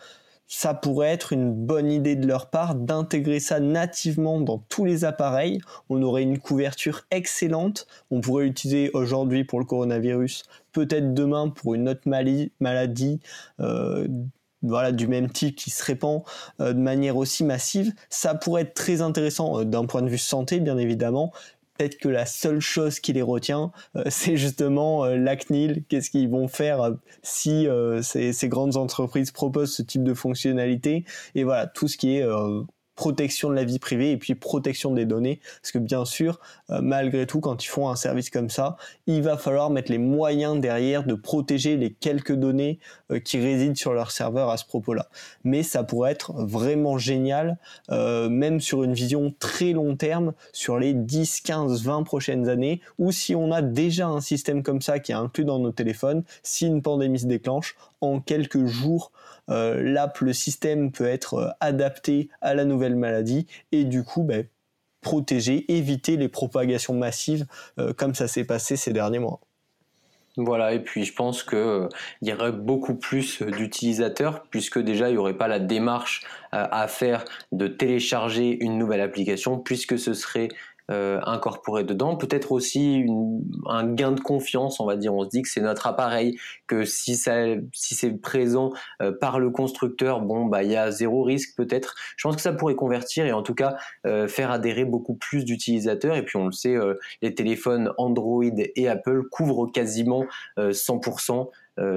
[0.47, 5.05] Ça pourrait être une bonne idée de leur part d'intégrer ça nativement dans tous les
[5.05, 5.61] appareils.
[5.89, 7.87] On aurait une couverture excellente.
[8.11, 12.01] On pourrait l'utiliser aujourd'hui pour le coronavirus, peut-être demain pour une autre
[12.59, 13.21] maladie.
[13.61, 14.09] Euh,
[14.61, 16.23] voilà, du même type qui se répand
[16.59, 20.59] euh, de manière aussi massive, ça pourrait être très intéressant d'un point de vue santé,
[20.59, 21.31] bien évidemment.
[21.77, 25.83] Peut-être que la seule chose qui les retient, euh, c'est justement la CNIL.
[25.87, 27.67] Qu'est-ce qu'ils vont faire si
[28.01, 31.05] ces, ces, grandes entreprises proposent ce type de fonctionnalité?
[31.35, 32.25] Et voilà, tout ce qui est
[32.95, 35.39] protection de la vie privée et puis protection des données.
[35.61, 38.77] Parce que bien sûr, euh, malgré tout, quand ils font un service comme ça,
[39.07, 42.79] il va falloir mettre les moyens derrière de protéger les quelques données
[43.11, 45.07] euh, qui résident sur leur serveur à ce propos-là.
[45.43, 47.57] Mais ça pourrait être vraiment génial,
[47.89, 52.81] euh, même sur une vision très long terme, sur les 10, 15, 20 prochaines années,
[52.99, 56.23] ou si on a déjà un système comme ça qui est inclus dans nos téléphones,
[56.43, 59.11] si une pandémie se déclenche, en quelques jours,
[59.47, 64.45] l'app, le système peut être euh, adapté à la nouvelle maladie et du coup, ben,
[65.01, 67.45] protéger, éviter les propagations massives
[67.79, 69.39] euh, comme ça s'est passé ces derniers mois.
[70.37, 71.89] Voilà, et puis je pense qu'il
[72.21, 76.21] y aurait beaucoup plus d'utilisateurs, puisque déjà il n'y aurait pas la démarche
[76.53, 80.55] à faire de télécharger une nouvelle application, puisque ce serait euh,
[80.91, 82.15] incorporé dedans.
[82.15, 83.05] Peut-être aussi
[83.65, 85.13] un gain de confiance, on va dire.
[85.13, 89.39] On se dit que c'est notre appareil, que si ça, si c'est présent euh, par
[89.39, 91.95] le constructeur, bon, bah, il y a zéro risque peut-être.
[92.17, 95.45] Je pense que ça pourrait convertir et en tout cas euh, faire adhérer beaucoup plus
[95.45, 96.15] d'utilisateurs.
[96.15, 96.75] Et puis on le sait,
[97.21, 100.25] les téléphones Android et Apple couvrent quasiment
[100.57, 101.49] 100%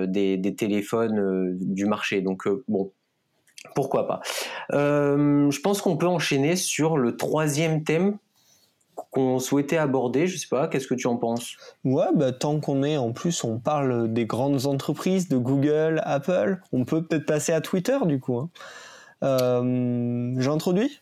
[0.06, 2.20] des, des, téléphones du marché.
[2.20, 2.92] Donc bon,
[3.74, 4.20] pourquoi pas.
[4.70, 8.18] je pense qu'on peut enchaîner sur le troisième thème
[9.14, 10.26] qu'on souhaitait aborder.
[10.26, 11.56] Je sais pas, qu'est-ce que tu en penses?
[11.84, 16.60] Ouais, bah, tant qu'on est en plus, on parle des grandes entreprises, de Google, Apple,
[16.72, 18.36] on peut peut-être passer à Twitter du coup.
[18.36, 18.50] Hein.
[19.22, 21.00] Euh, J'introduis?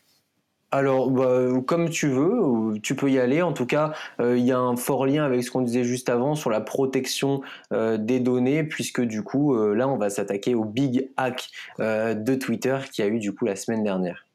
[0.69, 3.41] Alors, bah, comme tu veux, tu peux y aller.
[3.41, 6.09] En tout cas, euh, il y a un fort lien avec ce qu'on disait juste
[6.09, 10.65] avant sur la protection euh, des données, puisque du coup, là, on va s'attaquer au
[10.65, 11.49] big hack
[11.79, 14.25] de Twitter qui a eu du coup la semaine dernière.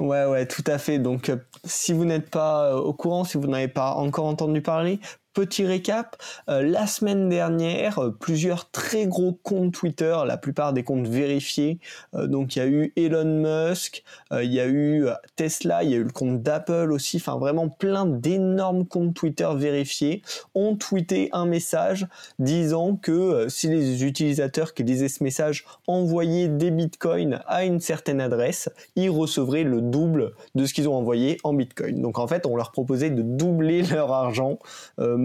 [0.00, 0.98] Ouais, ouais, tout à fait.
[0.98, 4.60] Donc, euh, si vous n'êtes pas euh, au courant, si vous n'avez pas encore entendu
[4.62, 5.00] parler,
[5.36, 6.16] Petit récap,
[6.48, 11.78] euh, la semaine dernière, euh, plusieurs très gros comptes Twitter, la plupart des comptes vérifiés,
[12.14, 15.94] euh, donc il y a eu Elon Musk, il y a eu Tesla, il y
[15.94, 20.22] a eu le compte d'Apple aussi, enfin vraiment plein d'énormes comptes Twitter vérifiés,
[20.54, 22.06] ont tweeté un message
[22.38, 28.22] disant que si les utilisateurs qui lisaient ce message envoyaient des bitcoins à une certaine
[28.22, 32.00] adresse, ils recevraient le double de ce qu'ils ont envoyé en bitcoin.
[32.00, 34.58] Donc en fait, on leur proposait de doubler leur argent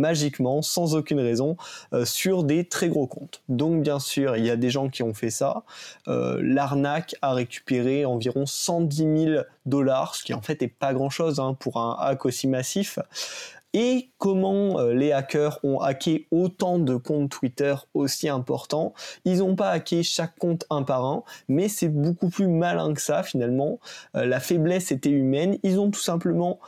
[0.01, 1.55] magiquement, sans aucune raison,
[1.93, 3.41] euh, sur des très gros comptes.
[3.47, 5.63] Donc bien sûr, il y a des gens qui ont fait ça.
[6.07, 11.39] Euh, l'arnaque a récupéré environ 110 000 dollars, ce qui en fait est pas grand-chose
[11.39, 12.99] hein, pour un hack aussi massif
[13.73, 18.93] et comment euh, les hackers ont hacké autant de comptes Twitter aussi importants?
[19.23, 23.01] Ils n'ont pas hacké chaque compte un par un, mais c'est beaucoup plus malin que
[23.01, 23.79] ça finalement.
[24.13, 25.57] la faiblesse était humaine.
[25.63, 26.59] Ils ont tout simplement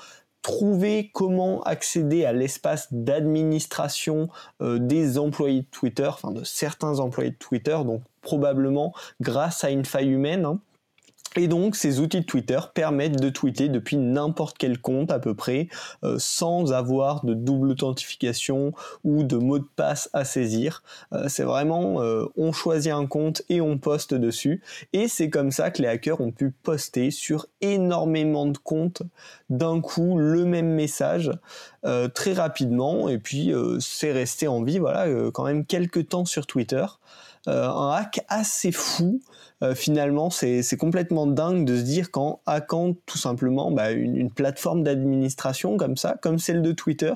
[0.44, 4.30] trouver comment accéder à l'espace d'administration
[4.62, 9.72] euh, des employés de Twitter, enfin de certains employés de Twitter, donc probablement grâce à
[9.72, 10.46] une faille humaine.
[10.46, 10.60] Hein.
[11.36, 15.34] Et donc ces outils de Twitter permettent de tweeter depuis n'importe quel compte à peu
[15.34, 15.68] près
[16.04, 20.84] euh, sans avoir de double authentification ou de mot de passe à saisir.
[21.12, 24.62] Euh, c'est vraiment euh, on choisit un compte et on poste dessus
[24.94, 29.02] et c'est comme ça que les hackers ont pu poster sur énormément de comptes
[29.50, 31.32] d'un coup le même message
[32.14, 36.86] très rapidement et puis c'est resté en vie voilà quand même quelques temps sur Twitter.
[37.46, 39.20] un hack assez fou
[39.64, 44.84] euh, finalement, c'est complètement dingue de se dire qu'en hackant tout simplement bah, une, plateforme
[44.84, 47.14] d'administration comme ça, comme celle de Twitter,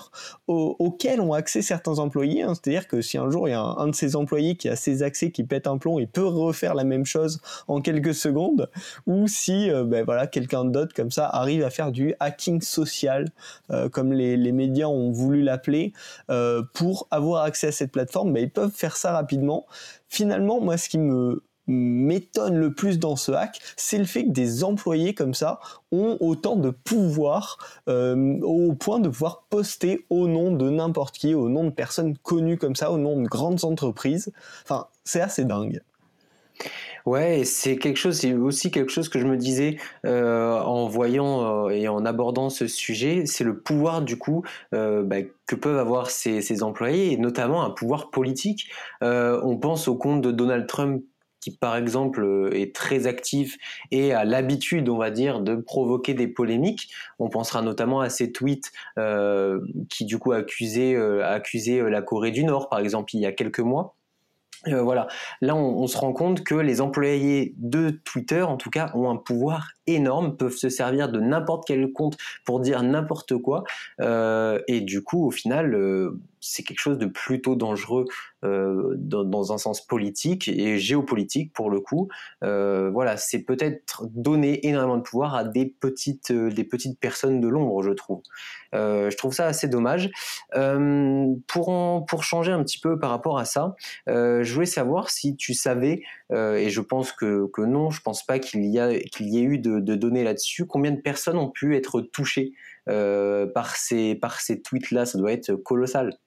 [0.47, 2.43] auquel ont accès certains employés.
[2.43, 2.53] Hein.
[2.53, 5.03] C'est-à-dire que si un jour il y a un, de ces employés qui a ses
[5.03, 8.69] accès qui pète un plomb, il peut refaire la même chose en quelques secondes.
[9.07, 13.29] Ou si euh, bah, voilà, quelqu'un d'autre comme ça arrive à faire du hacking social,
[13.71, 15.91] euh, comme les, médias ont voulu l'appeler,
[16.73, 19.65] pour avoir accès à cette plateforme, bah, ils peuvent faire ça rapidement.
[20.09, 24.29] Finalement, moi, ce qui me m'étonne le plus dans ce hack, c'est le fait que
[24.29, 25.59] des employés comme ça
[25.91, 31.35] ont autant de pouvoir euh, au point de pouvoir poster au nom de n'importe qui,
[31.35, 34.31] au nom de personnes connues comme ça, au nom de grandes entreprises.
[34.63, 35.81] Enfin, c'est assez dingue.
[37.05, 41.67] Ouais, c'est quelque chose, c'est aussi quelque chose que je me disais euh, en voyant
[41.67, 46.09] euh, et en abordant ce sujet, c'est le pouvoir du coup bah, que peuvent avoir
[46.09, 48.69] ces, ces, employés et notamment un pouvoir politique.
[49.01, 51.01] on pense au compte de Donald Trump
[51.51, 53.57] par exemple euh, est très actif
[53.91, 56.91] et a l'habitude, on va dire, de provoquer des polémiques.
[57.19, 62.43] On pensera notamment à ces tweets euh, qui du coup accusaient, euh, la Corée du
[62.43, 63.95] Nord, par exemple, il y a quelques mois.
[64.65, 65.07] voilà,
[65.41, 69.09] là on, on, se rend compte que les employés de Twitter, en tout cas, ont
[69.09, 73.63] un pouvoir énorme, peuvent se servir de n'importe quel compte pour dire n'importe quoi,
[74.01, 78.05] euh, et du coup, au final, euh, c'est quelque chose de plutôt dangereux
[78.43, 82.09] euh, dans, un sens politique et géopolitique pour le coup.
[82.41, 87.81] Voilà, c'est peut-être donner énormément de pouvoir à des petites, des petites personnes de l'ombre,
[87.81, 88.21] je trouve.
[88.73, 90.09] Je trouve ça assez dommage.
[91.47, 95.35] pour, en, pour changer un petit peu par rapport à ça, je voulais savoir si
[95.35, 99.29] tu savais, et je pense que, que non, je pense pas qu'il y, a, qu'il
[99.29, 100.65] y ait eu de données là-dessus.
[100.65, 102.53] Combien de personnes ont pu être touchées
[102.89, 105.05] euh, par ces, par ces tweets-là?
[105.05, 106.17] Ça doit être colossal.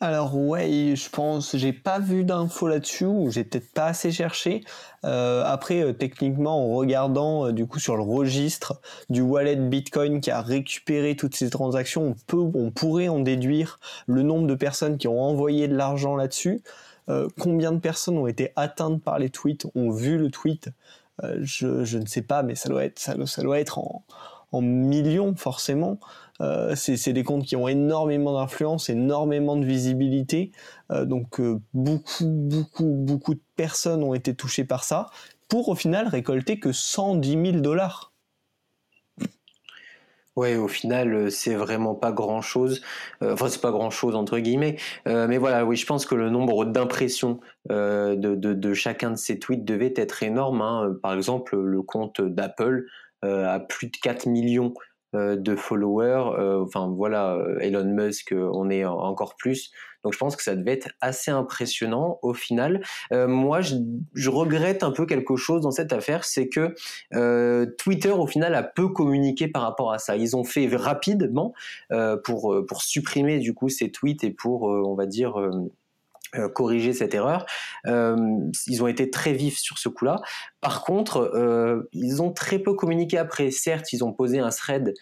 [0.00, 4.62] Alors ouais, je pense, j'ai pas vu d'infos là-dessus ou j'ai peut-être pas assez cherché.
[5.04, 10.30] Euh, après, euh, techniquement, en regardant du coup sur le registre du wallet Bitcoin qui
[10.30, 14.98] a récupéré toutes ces transactions, on peut, on pourrait en déduire le nombre de personnes
[14.98, 16.62] qui ont envoyé de l'argent là-dessus.
[17.38, 20.70] Combien de personnes ont été atteintes par les tweets, ont vu le tweet?
[21.22, 24.04] Euh, je, ne sais pas, mais ça doit être, ça, doit être en,
[24.60, 25.98] millions forcément.
[26.40, 30.52] Euh, c'est des comptes qui ont énormément d'influence, énormément de visibilité.
[30.92, 31.40] Euh, donc
[31.72, 35.10] beaucoup, beaucoup, beaucoup de personnes ont été touchées par ça
[35.48, 38.13] pour au final récolter que 110 000 dollars.
[40.36, 42.82] Ouais, au final, euh, c'est vraiment pas grand chose.
[43.22, 44.76] Euh, enfin, c'est pas grand chose entre guillemets.
[45.06, 47.38] Euh, mais voilà, oui, je pense que le nombre d'impressions
[47.70, 50.60] de, chacun de ces tweets devait être énorme.
[50.60, 50.96] Hein.
[51.02, 52.86] Par exemple, le compte d'Apple
[53.22, 54.74] a plus de 4 millions
[55.14, 56.60] de followers.
[56.62, 59.72] enfin, voilà, Elon Musk, on est encore plus.
[60.04, 62.82] Donc je pense que ça devait être assez impressionnant au final.
[63.12, 66.74] Euh, moi, je, regrette un peu quelque chose dans cette affaire, c'est que
[67.14, 70.16] euh, Twitter au final a peu communiqué par rapport à ça.
[70.16, 71.54] Ils ont fait rapidement
[71.90, 75.34] euh, pour pour supprimer du coup ces tweets et pour on va dire
[76.36, 77.46] euh, corriger cette erreur.
[77.86, 78.16] Euh,
[78.66, 80.20] ils ont été très vifs sur ce coup-là.
[80.60, 83.50] Par contre, euh, ils ont très peu communiqué après.
[83.50, 84.94] Certes, ils ont posé un thread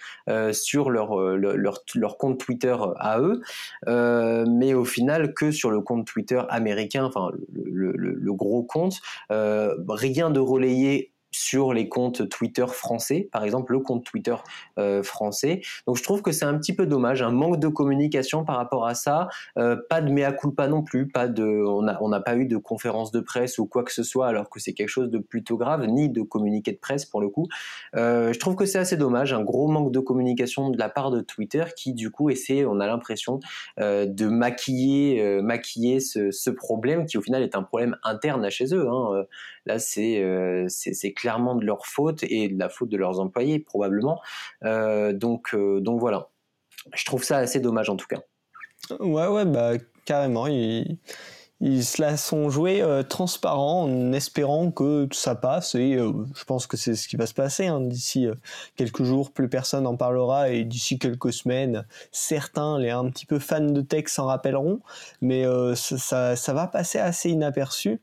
[0.52, 3.40] sur leur, leur, leur, compte Twitter à eux,
[3.86, 9.00] mais au final, que sur le compte Twitter américain, enfin le, le, le gros compte,
[9.30, 14.36] rien de relayé sur les comptes Twitter français, par exemple le compte Twitter
[14.78, 15.62] euh, français.
[15.86, 18.86] Donc je trouve que c'est un petit peu dommage, un manque de communication par rapport
[18.86, 22.36] à ça, euh, pas de mea culpa non plus, pas de, on n'a on pas
[22.36, 25.10] eu de conférence de presse ou quoi que ce soit alors que c'est quelque chose
[25.10, 27.48] de plutôt grave, ni de communiqué de presse pour le coup.
[27.96, 31.10] Euh, je trouve que c'est assez dommage, un gros manque de communication de la part
[31.10, 33.40] de Twitter qui du coup essaie, on a l'impression,
[33.78, 38.74] de maquiller, maquiller ce, ce, problème qui au final est un problème interne à chez
[38.74, 38.88] eux.
[38.88, 39.24] Hein.
[39.66, 40.22] Là c'est
[40.68, 44.20] c'est clairement de leur faute et de la faute de leurs employés probablement.
[44.64, 46.28] Euh, donc, euh, donc voilà.
[46.94, 48.20] Je trouve ça assez dommage en tout cas.
[49.00, 49.72] Ouais, ouais, bah
[50.04, 50.46] carrément.
[50.48, 56.66] Ils, se la sont joués euh, transparent en espérant que ça passe et je pense
[56.66, 57.68] que c'est ce qui va se passer.
[57.68, 57.82] Hein.
[57.82, 58.26] D'ici
[58.74, 63.38] quelques jours, plus personne en parlera et d'ici quelques semaines, certains, les un petit peu
[63.38, 64.80] fans de tech s'en rappelleront,
[65.20, 65.44] mais
[65.76, 68.00] ça, va passer assez inaperçu.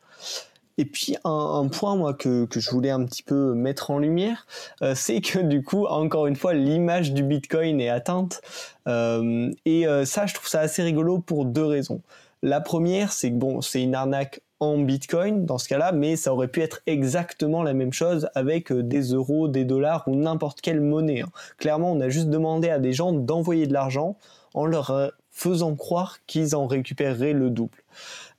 [0.79, 4.47] Et puis un, point moi que, que, je voulais un petit peu mettre en lumière,
[4.81, 8.41] euh, c'est que du coup encore une fois l'image du Bitcoin est atteinte.
[8.87, 11.99] Euh, et euh, ça je trouve ça assez rigolo pour deux raisons.
[12.43, 16.33] La première c'est que bon c'est une arnaque en Bitcoin dans ce cas-là, mais ça
[16.33, 20.79] aurait pu être exactement la même chose avec des euros, des dollars ou n'importe quelle
[20.79, 21.21] monnaie.
[21.21, 21.29] Hein.
[21.57, 24.15] Clairement, on a juste demandé à des gens d'envoyer de l'argent
[24.53, 27.77] en leur faisant croire qu'ils en récupéreraient le double.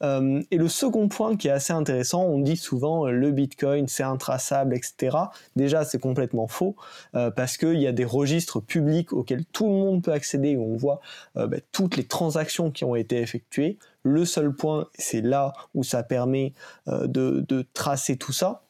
[0.03, 3.87] Euh, et le second point qui est assez intéressant, on dit souvent euh, le Bitcoin
[3.89, 5.17] c'est intraçable, etc.
[5.57, 6.77] Déjà c'est complètement faux
[7.15, 10.65] euh, parce qu'il y a des registres publics auxquels tout le monde peut accéder où
[10.65, 11.01] on voit
[11.35, 13.79] bah, toutes les transactions qui ont été effectuées.
[14.03, 16.55] Le seul point, c'est là où ça permet
[16.87, 18.63] de tracer tout ça,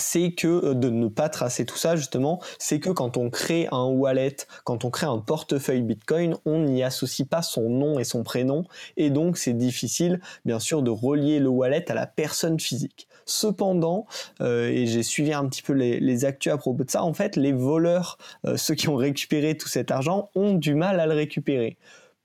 [0.00, 3.68] c'est que euh, de ne pas tracer tout ça justement, c'est que quand on crée
[3.72, 8.04] un wallet, quand on crée un portefeuille Bitcoin, on n'y associe pas son nom et
[8.04, 8.64] son prénom
[8.96, 13.06] et donc c'est difficile bien sûr de relier le wallet à la personne physique.
[13.26, 14.06] Cependant,
[14.40, 17.14] euh, et j'ai suivi un petit peu les, les, actus à propos de ça, en
[17.14, 21.06] fait, les voleurs, euh, ceux qui ont récupéré tout cet argent, ont du mal à
[21.06, 21.76] le récupérer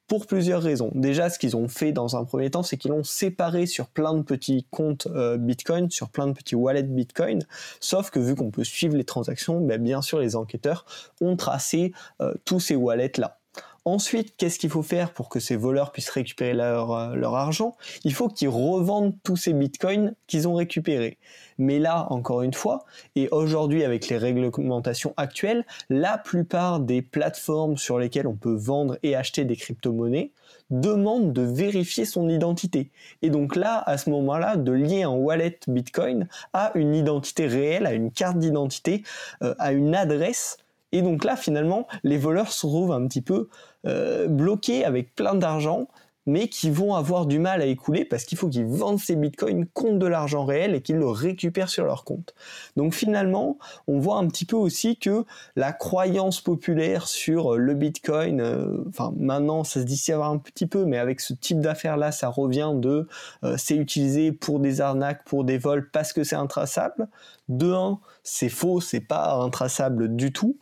[0.07, 0.91] pour plusieurs raisons.
[0.93, 4.13] Déjà, ce qu'ils ont fait dans un premier temps, c'est qu'ils l'ont séparé sur plein
[4.13, 7.43] de petits comptes euh, Bitcoin, sur plein de petits wallets Bitcoin.
[7.79, 10.85] Sauf que vu qu'on peut suivre les transactions, ben, bien sûr, les enquêteurs
[11.21, 13.39] ont tracé euh, tous ces wallets-là.
[13.87, 17.77] Ensuite, qu'est-ce qu'il faut faire pour que ces voleurs puissent récupérer leur, euh, argent?
[18.03, 21.19] Il faut qu'ils revendent tous ces bitcoins qu'ils ont récupérés.
[21.59, 27.77] Mais là, encore une fois, et aujourd'hui avec les réglementations actuelles, la plupart des plateformes
[27.77, 30.31] sur lesquelles on peut vendre et acheter des crypto-monnaies
[30.71, 32.89] demandent de vérifier son identité.
[33.21, 37.85] Et donc là, à ce moment-là, de lier un wallet Bitcoin à une identité réelle,
[37.85, 39.03] à une carte d'identité,
[39.43, 40.57] euh, à une adresse
[40.91, 43.49] et donc là, finalement, les voleurs se retrouvent un petit peu
[43.85, 45.87] euh, bloqués avec plein d'argent,
[46.25, 49.65] mais qui vont avoir du mal à écouler parce qu'il faut qu'ils vendent ces bitcoins
[49.67, 52.33] contre de l'argent réel et qu'ils le récupèrent sur leur compte.
[52.75, 53.57] Donc finalement,
[53.87, 59.13] on voit un petit peu aussi que la croyance populaire sur le bitcoin, euh, enfin
[59.17, 62.71] maintenant ça se dissipe un petit peu, mais avec ce type d'affaires là, ça revient
[62.75, 63.07] de
[63.43, 67.07] euh, c'est utilisé pour des arnaques, pour des vols parce que c'est intraçable.
[67.47, 70.57] De 1, c'est faux, c'est pas intraçable du tout.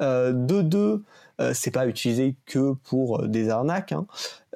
[0.00, 0.98] Euh, de 2, euh,
[1.52, 3.92] c'est pas utilisé que pour euh, des arnaques.
[3.92, 4.06] Hein.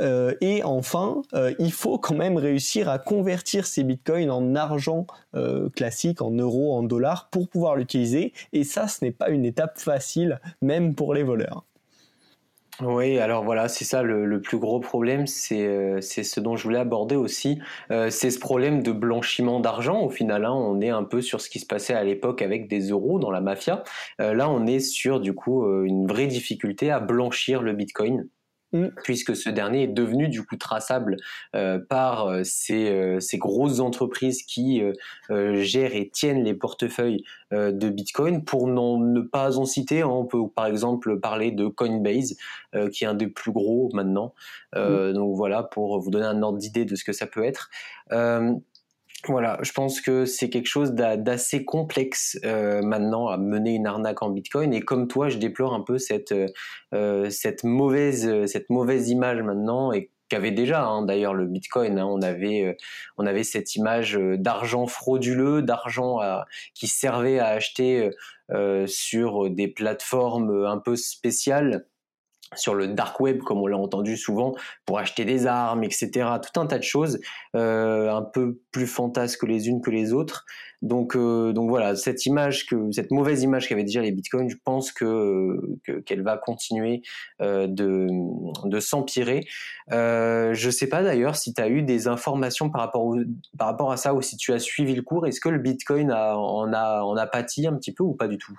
[0.01, 1.23] Euh, et enfin,
[1.59, 5.07] il faut quand même réussir à convertir ces bitcoins en argent
[5.77, 8.33] classique, en euros, en dollars, pour pouvoir l'utiliser.
[8.53, 11.65] Et ça, ce n'est pas une étape facile, même pour les voleurs.
[12.85, 16.81] Oui, alors voilà, c'est ça le, plus gros problème, euh, c'est ce dont je voulais
[16.81, 17.61] aborder aussi,
[17.93, 20.01] euh, c'est ce problème de blanchiment d'argent.
[20.03, 22.69] Au final, hein, on est un peu sur ce qui se passait à l'époque avec
[22.69, 23.85] des euros dans la mafia.
[24.21, 28.29] Euh, là, on est sur du coup une vraie difficulté à blanchir le Bitcoin.
[28.73, 28.89] Mm.
[29.05, 31.19] puisque ce dernier est devenu du coup traçable
[31.55, 34.83] euh, par euh, ces, euh, ces, grosses entreprises qui
[35.29, 38.45] gèrent et tiennent les portefeuilles de Bitcoin.
[38.45, 42.37] Pour ne pas en citer, hein, on peut par exemple parler de Coinbase,
[42.93, 44.35] qui est un des plus gros maintenant.
[44.75, 45.13] Mm.
[45.13, 47.71] Donc voilà, pour vous donner un ordre d'idée de ce que ça peut être.
[49.29, 54.21] Voilà, je pense que c'est quelque chose d'assez complexe euh, maintenant à mener une arnaque
[54.21, 54.75] en Bitcoin.
[54.75, 56.35] Et comme toi, je déplore un peu cette
[56.93, 62.01] euh, cette mauvaise image maintenant et qu'avait déjà hein, d'ailleurs le Bitcoin.
[62.01, 62.19] Hein.
[62.21, 62.73] euh,
[63.17, 66.19] on avait cette image d'argent frauduleux, d'argent
[66.75, 68.11] qui servait à acheter
[68.87, 71.87] sur des plateformes un peu spéciales
[72.55, 74.55] sur le dark web, comme on l'a entendu souvent,
[74.87, 76.11] pour acheter des armes, etc.
[76.43, 77.21] Tout un tas de choses,
[77.57, 80.45] euh, un peu plus fantasques les unes que les autres.
[80.83, 84.91] Donc, euh, donc voilà, cette image, cette mauvaise image qu'avaient déjà les bitcoins, je pense
[84.91, 87.03] que qu'elle va continuer
[87.41, 89.47] euh, de, s'empirer.
[89.93, 94.13] Euh, je sais pas d'ailleurs si tu as eu des informations par rapport, à ça
[94.13, 95.27] ou si tu as suivi le cours.
[95.27, 98.39] Est-ce que le bitcoin en, a, en a pâti un petit peu ou pas du
[98.39, 98.59] tout?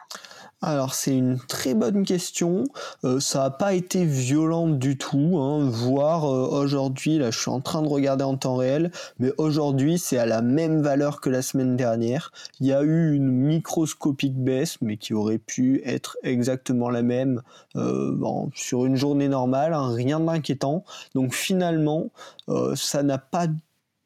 [0.66, 2.64] Alors c'est une très bonne question.
[3.04, 7.52] Euh, ça n'a pas été violent du tout, hein, voire euh, aujourd'hui, là je suis
[7.52, 11.30] en train de regarder en temps réel, mais aujourd'hui c'est à la même valeur que
[11.30, 12.13] la semaine dernière.
[12.60, 17.42] Il y a eu une microscopique baisse, mais qui aurait pu être exactement la même
[17.76, 18.16] euh,
[18.56, 20.84] sur une journée normale, hein, rien d'inquiétant.
[21.16, 22.12] Donc finalement,
[22.76, 23.48] ça n'a pas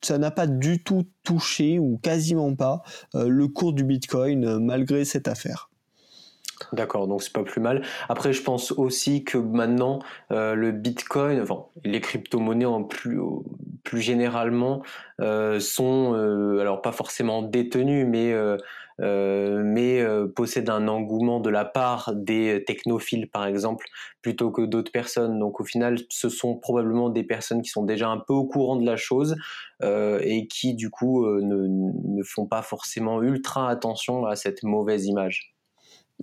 [0.03, 2.83] ça n'a pas du tout touché ou quasiment pas
[3.13, 5.66] le cours du Bitcoin malgré cette affaire.
[6.73, 7.83] D'accord, donc c'est pas plus mal.
[8.09, 9.99] Après, je pense aussi que maintenant,
[10.31, 11.43] euh, le Bitcoin,
[11.83, 13.19] les crypto-monnaies en plus,
[13.83, 14.81] plus généralement,
[15.21, 18.33] euh, sont, euh, alors pas forcément détenues, mais,
[18.99, 20.03] mais
[20.35, 23.85] possèdent un engouement de la part des technophiles, par exemple,
[24.21, 25.39] plutôt que d'autres personnes.
[25.39, 28.75] Donc au final, ce sont probablement des personnes qui sont déjà un peu au courant
[28.75, 29.35] de la chose
[29.83, 35.56] et qui, du coup, ne font pas forcément ultra attention à cette mauvaise image.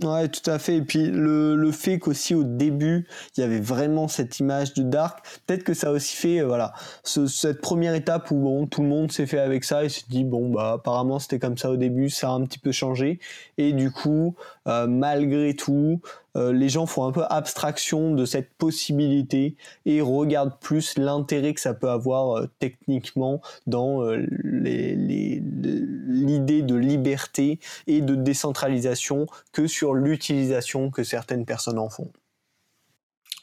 [0.02, 0.76] Ouais, tout à fait.
[0.78, 4.82] Et puis le, le fait qu'aussi au début, il y avait vraiment cette image de
[4.82, 6.72] dark, peut-être que ça a aussi fait, euh, voilà,
[7.04, 10.24] cette première étape où bon, tout le monde s'est fait avec ça et s'est dit
[10.24, 13.20] bon bah apparemment c'était comme ça au début, ça a un petit peu changé.
[13.56, 14.34] Et du coup,
[14.66, 16.00] euh, malgré tout,
[16.36, 19.56] euh, les gens font un peu abstraction de cette possibilité
[19.86, 24.02] et regardent plus l'intérêt que ça peut avoir euh, techniquement dans
[24.44, 25.42] l'idée
[26.62, 32.10] de liberté et de décentralisation que sur l'utilisation que certaines personnes en font.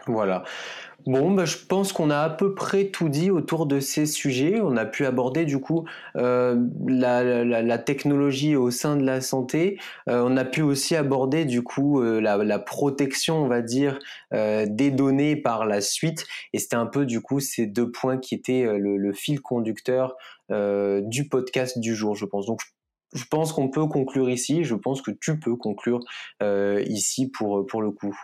[0.07, 0.43] Voilà.
[1.07, 4.59] Bon, bah, je pense qu'on a à peu près tout dit autour de ces sujets.
[4.61, 5.85] On a pu aborder du coup
[6.15, 9.79] euh, la, technologie au sein de la santé.
[10.09, 13.97] Euh, on a pu aussi aborder du coup euh, la, protection, on va dire,
[14.31, 16.25] des données par la suite.
[16.53, 20.15] Et c'était un peu du coup ces deux points qui étaient le, fil conducteur
[20.49, 22.45] du podcast du jour, je pense.
[22.45, 22.61] Donc
[23.13, 24.63] je pense qu'on peut conclure ici.
[24.63, 26.01] Je pense que tu peux conclure
[26.41, 28.15] ici pour, pour le coup.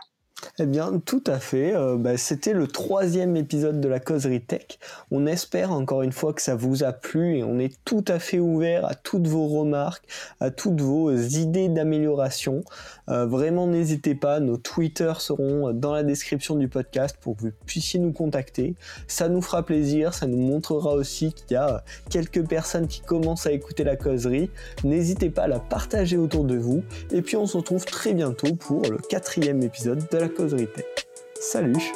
[0.60, 1.76] Eh bien, tout à fait.
[1.76, 4.80] Euh, bah, c'était le troisième épisode de la causerie tech.
[5.12, 8.20] On espère encore une fois que ça vous a plu et on est tout à
[8.20, 10.08] fait ouvert à toutes vos remarques,
[10.40, 12.64] à toutes vos idées d'amélioration.
[13.10, 14.40] Euh, vraiment, n'hésitez pas.
[14.40, 18.76] Nos Twitter seront dans la description du podcast pour que vous puissiez nous contacter.
[19.08, 20.14] Ça nous fera plaisir.
[20.14, 24.50] Ça nous montrera aussi qu'il y a quelques personnes qui commencent à écouter la causerie.
[24.84, 26.84] N'hésitez pas à la partager autour de vous.
[27.12, 30.68] Et puis, on se retrouve très bientôt pour le quatrième épisode de la causerie
[31.40, 31.92] Salut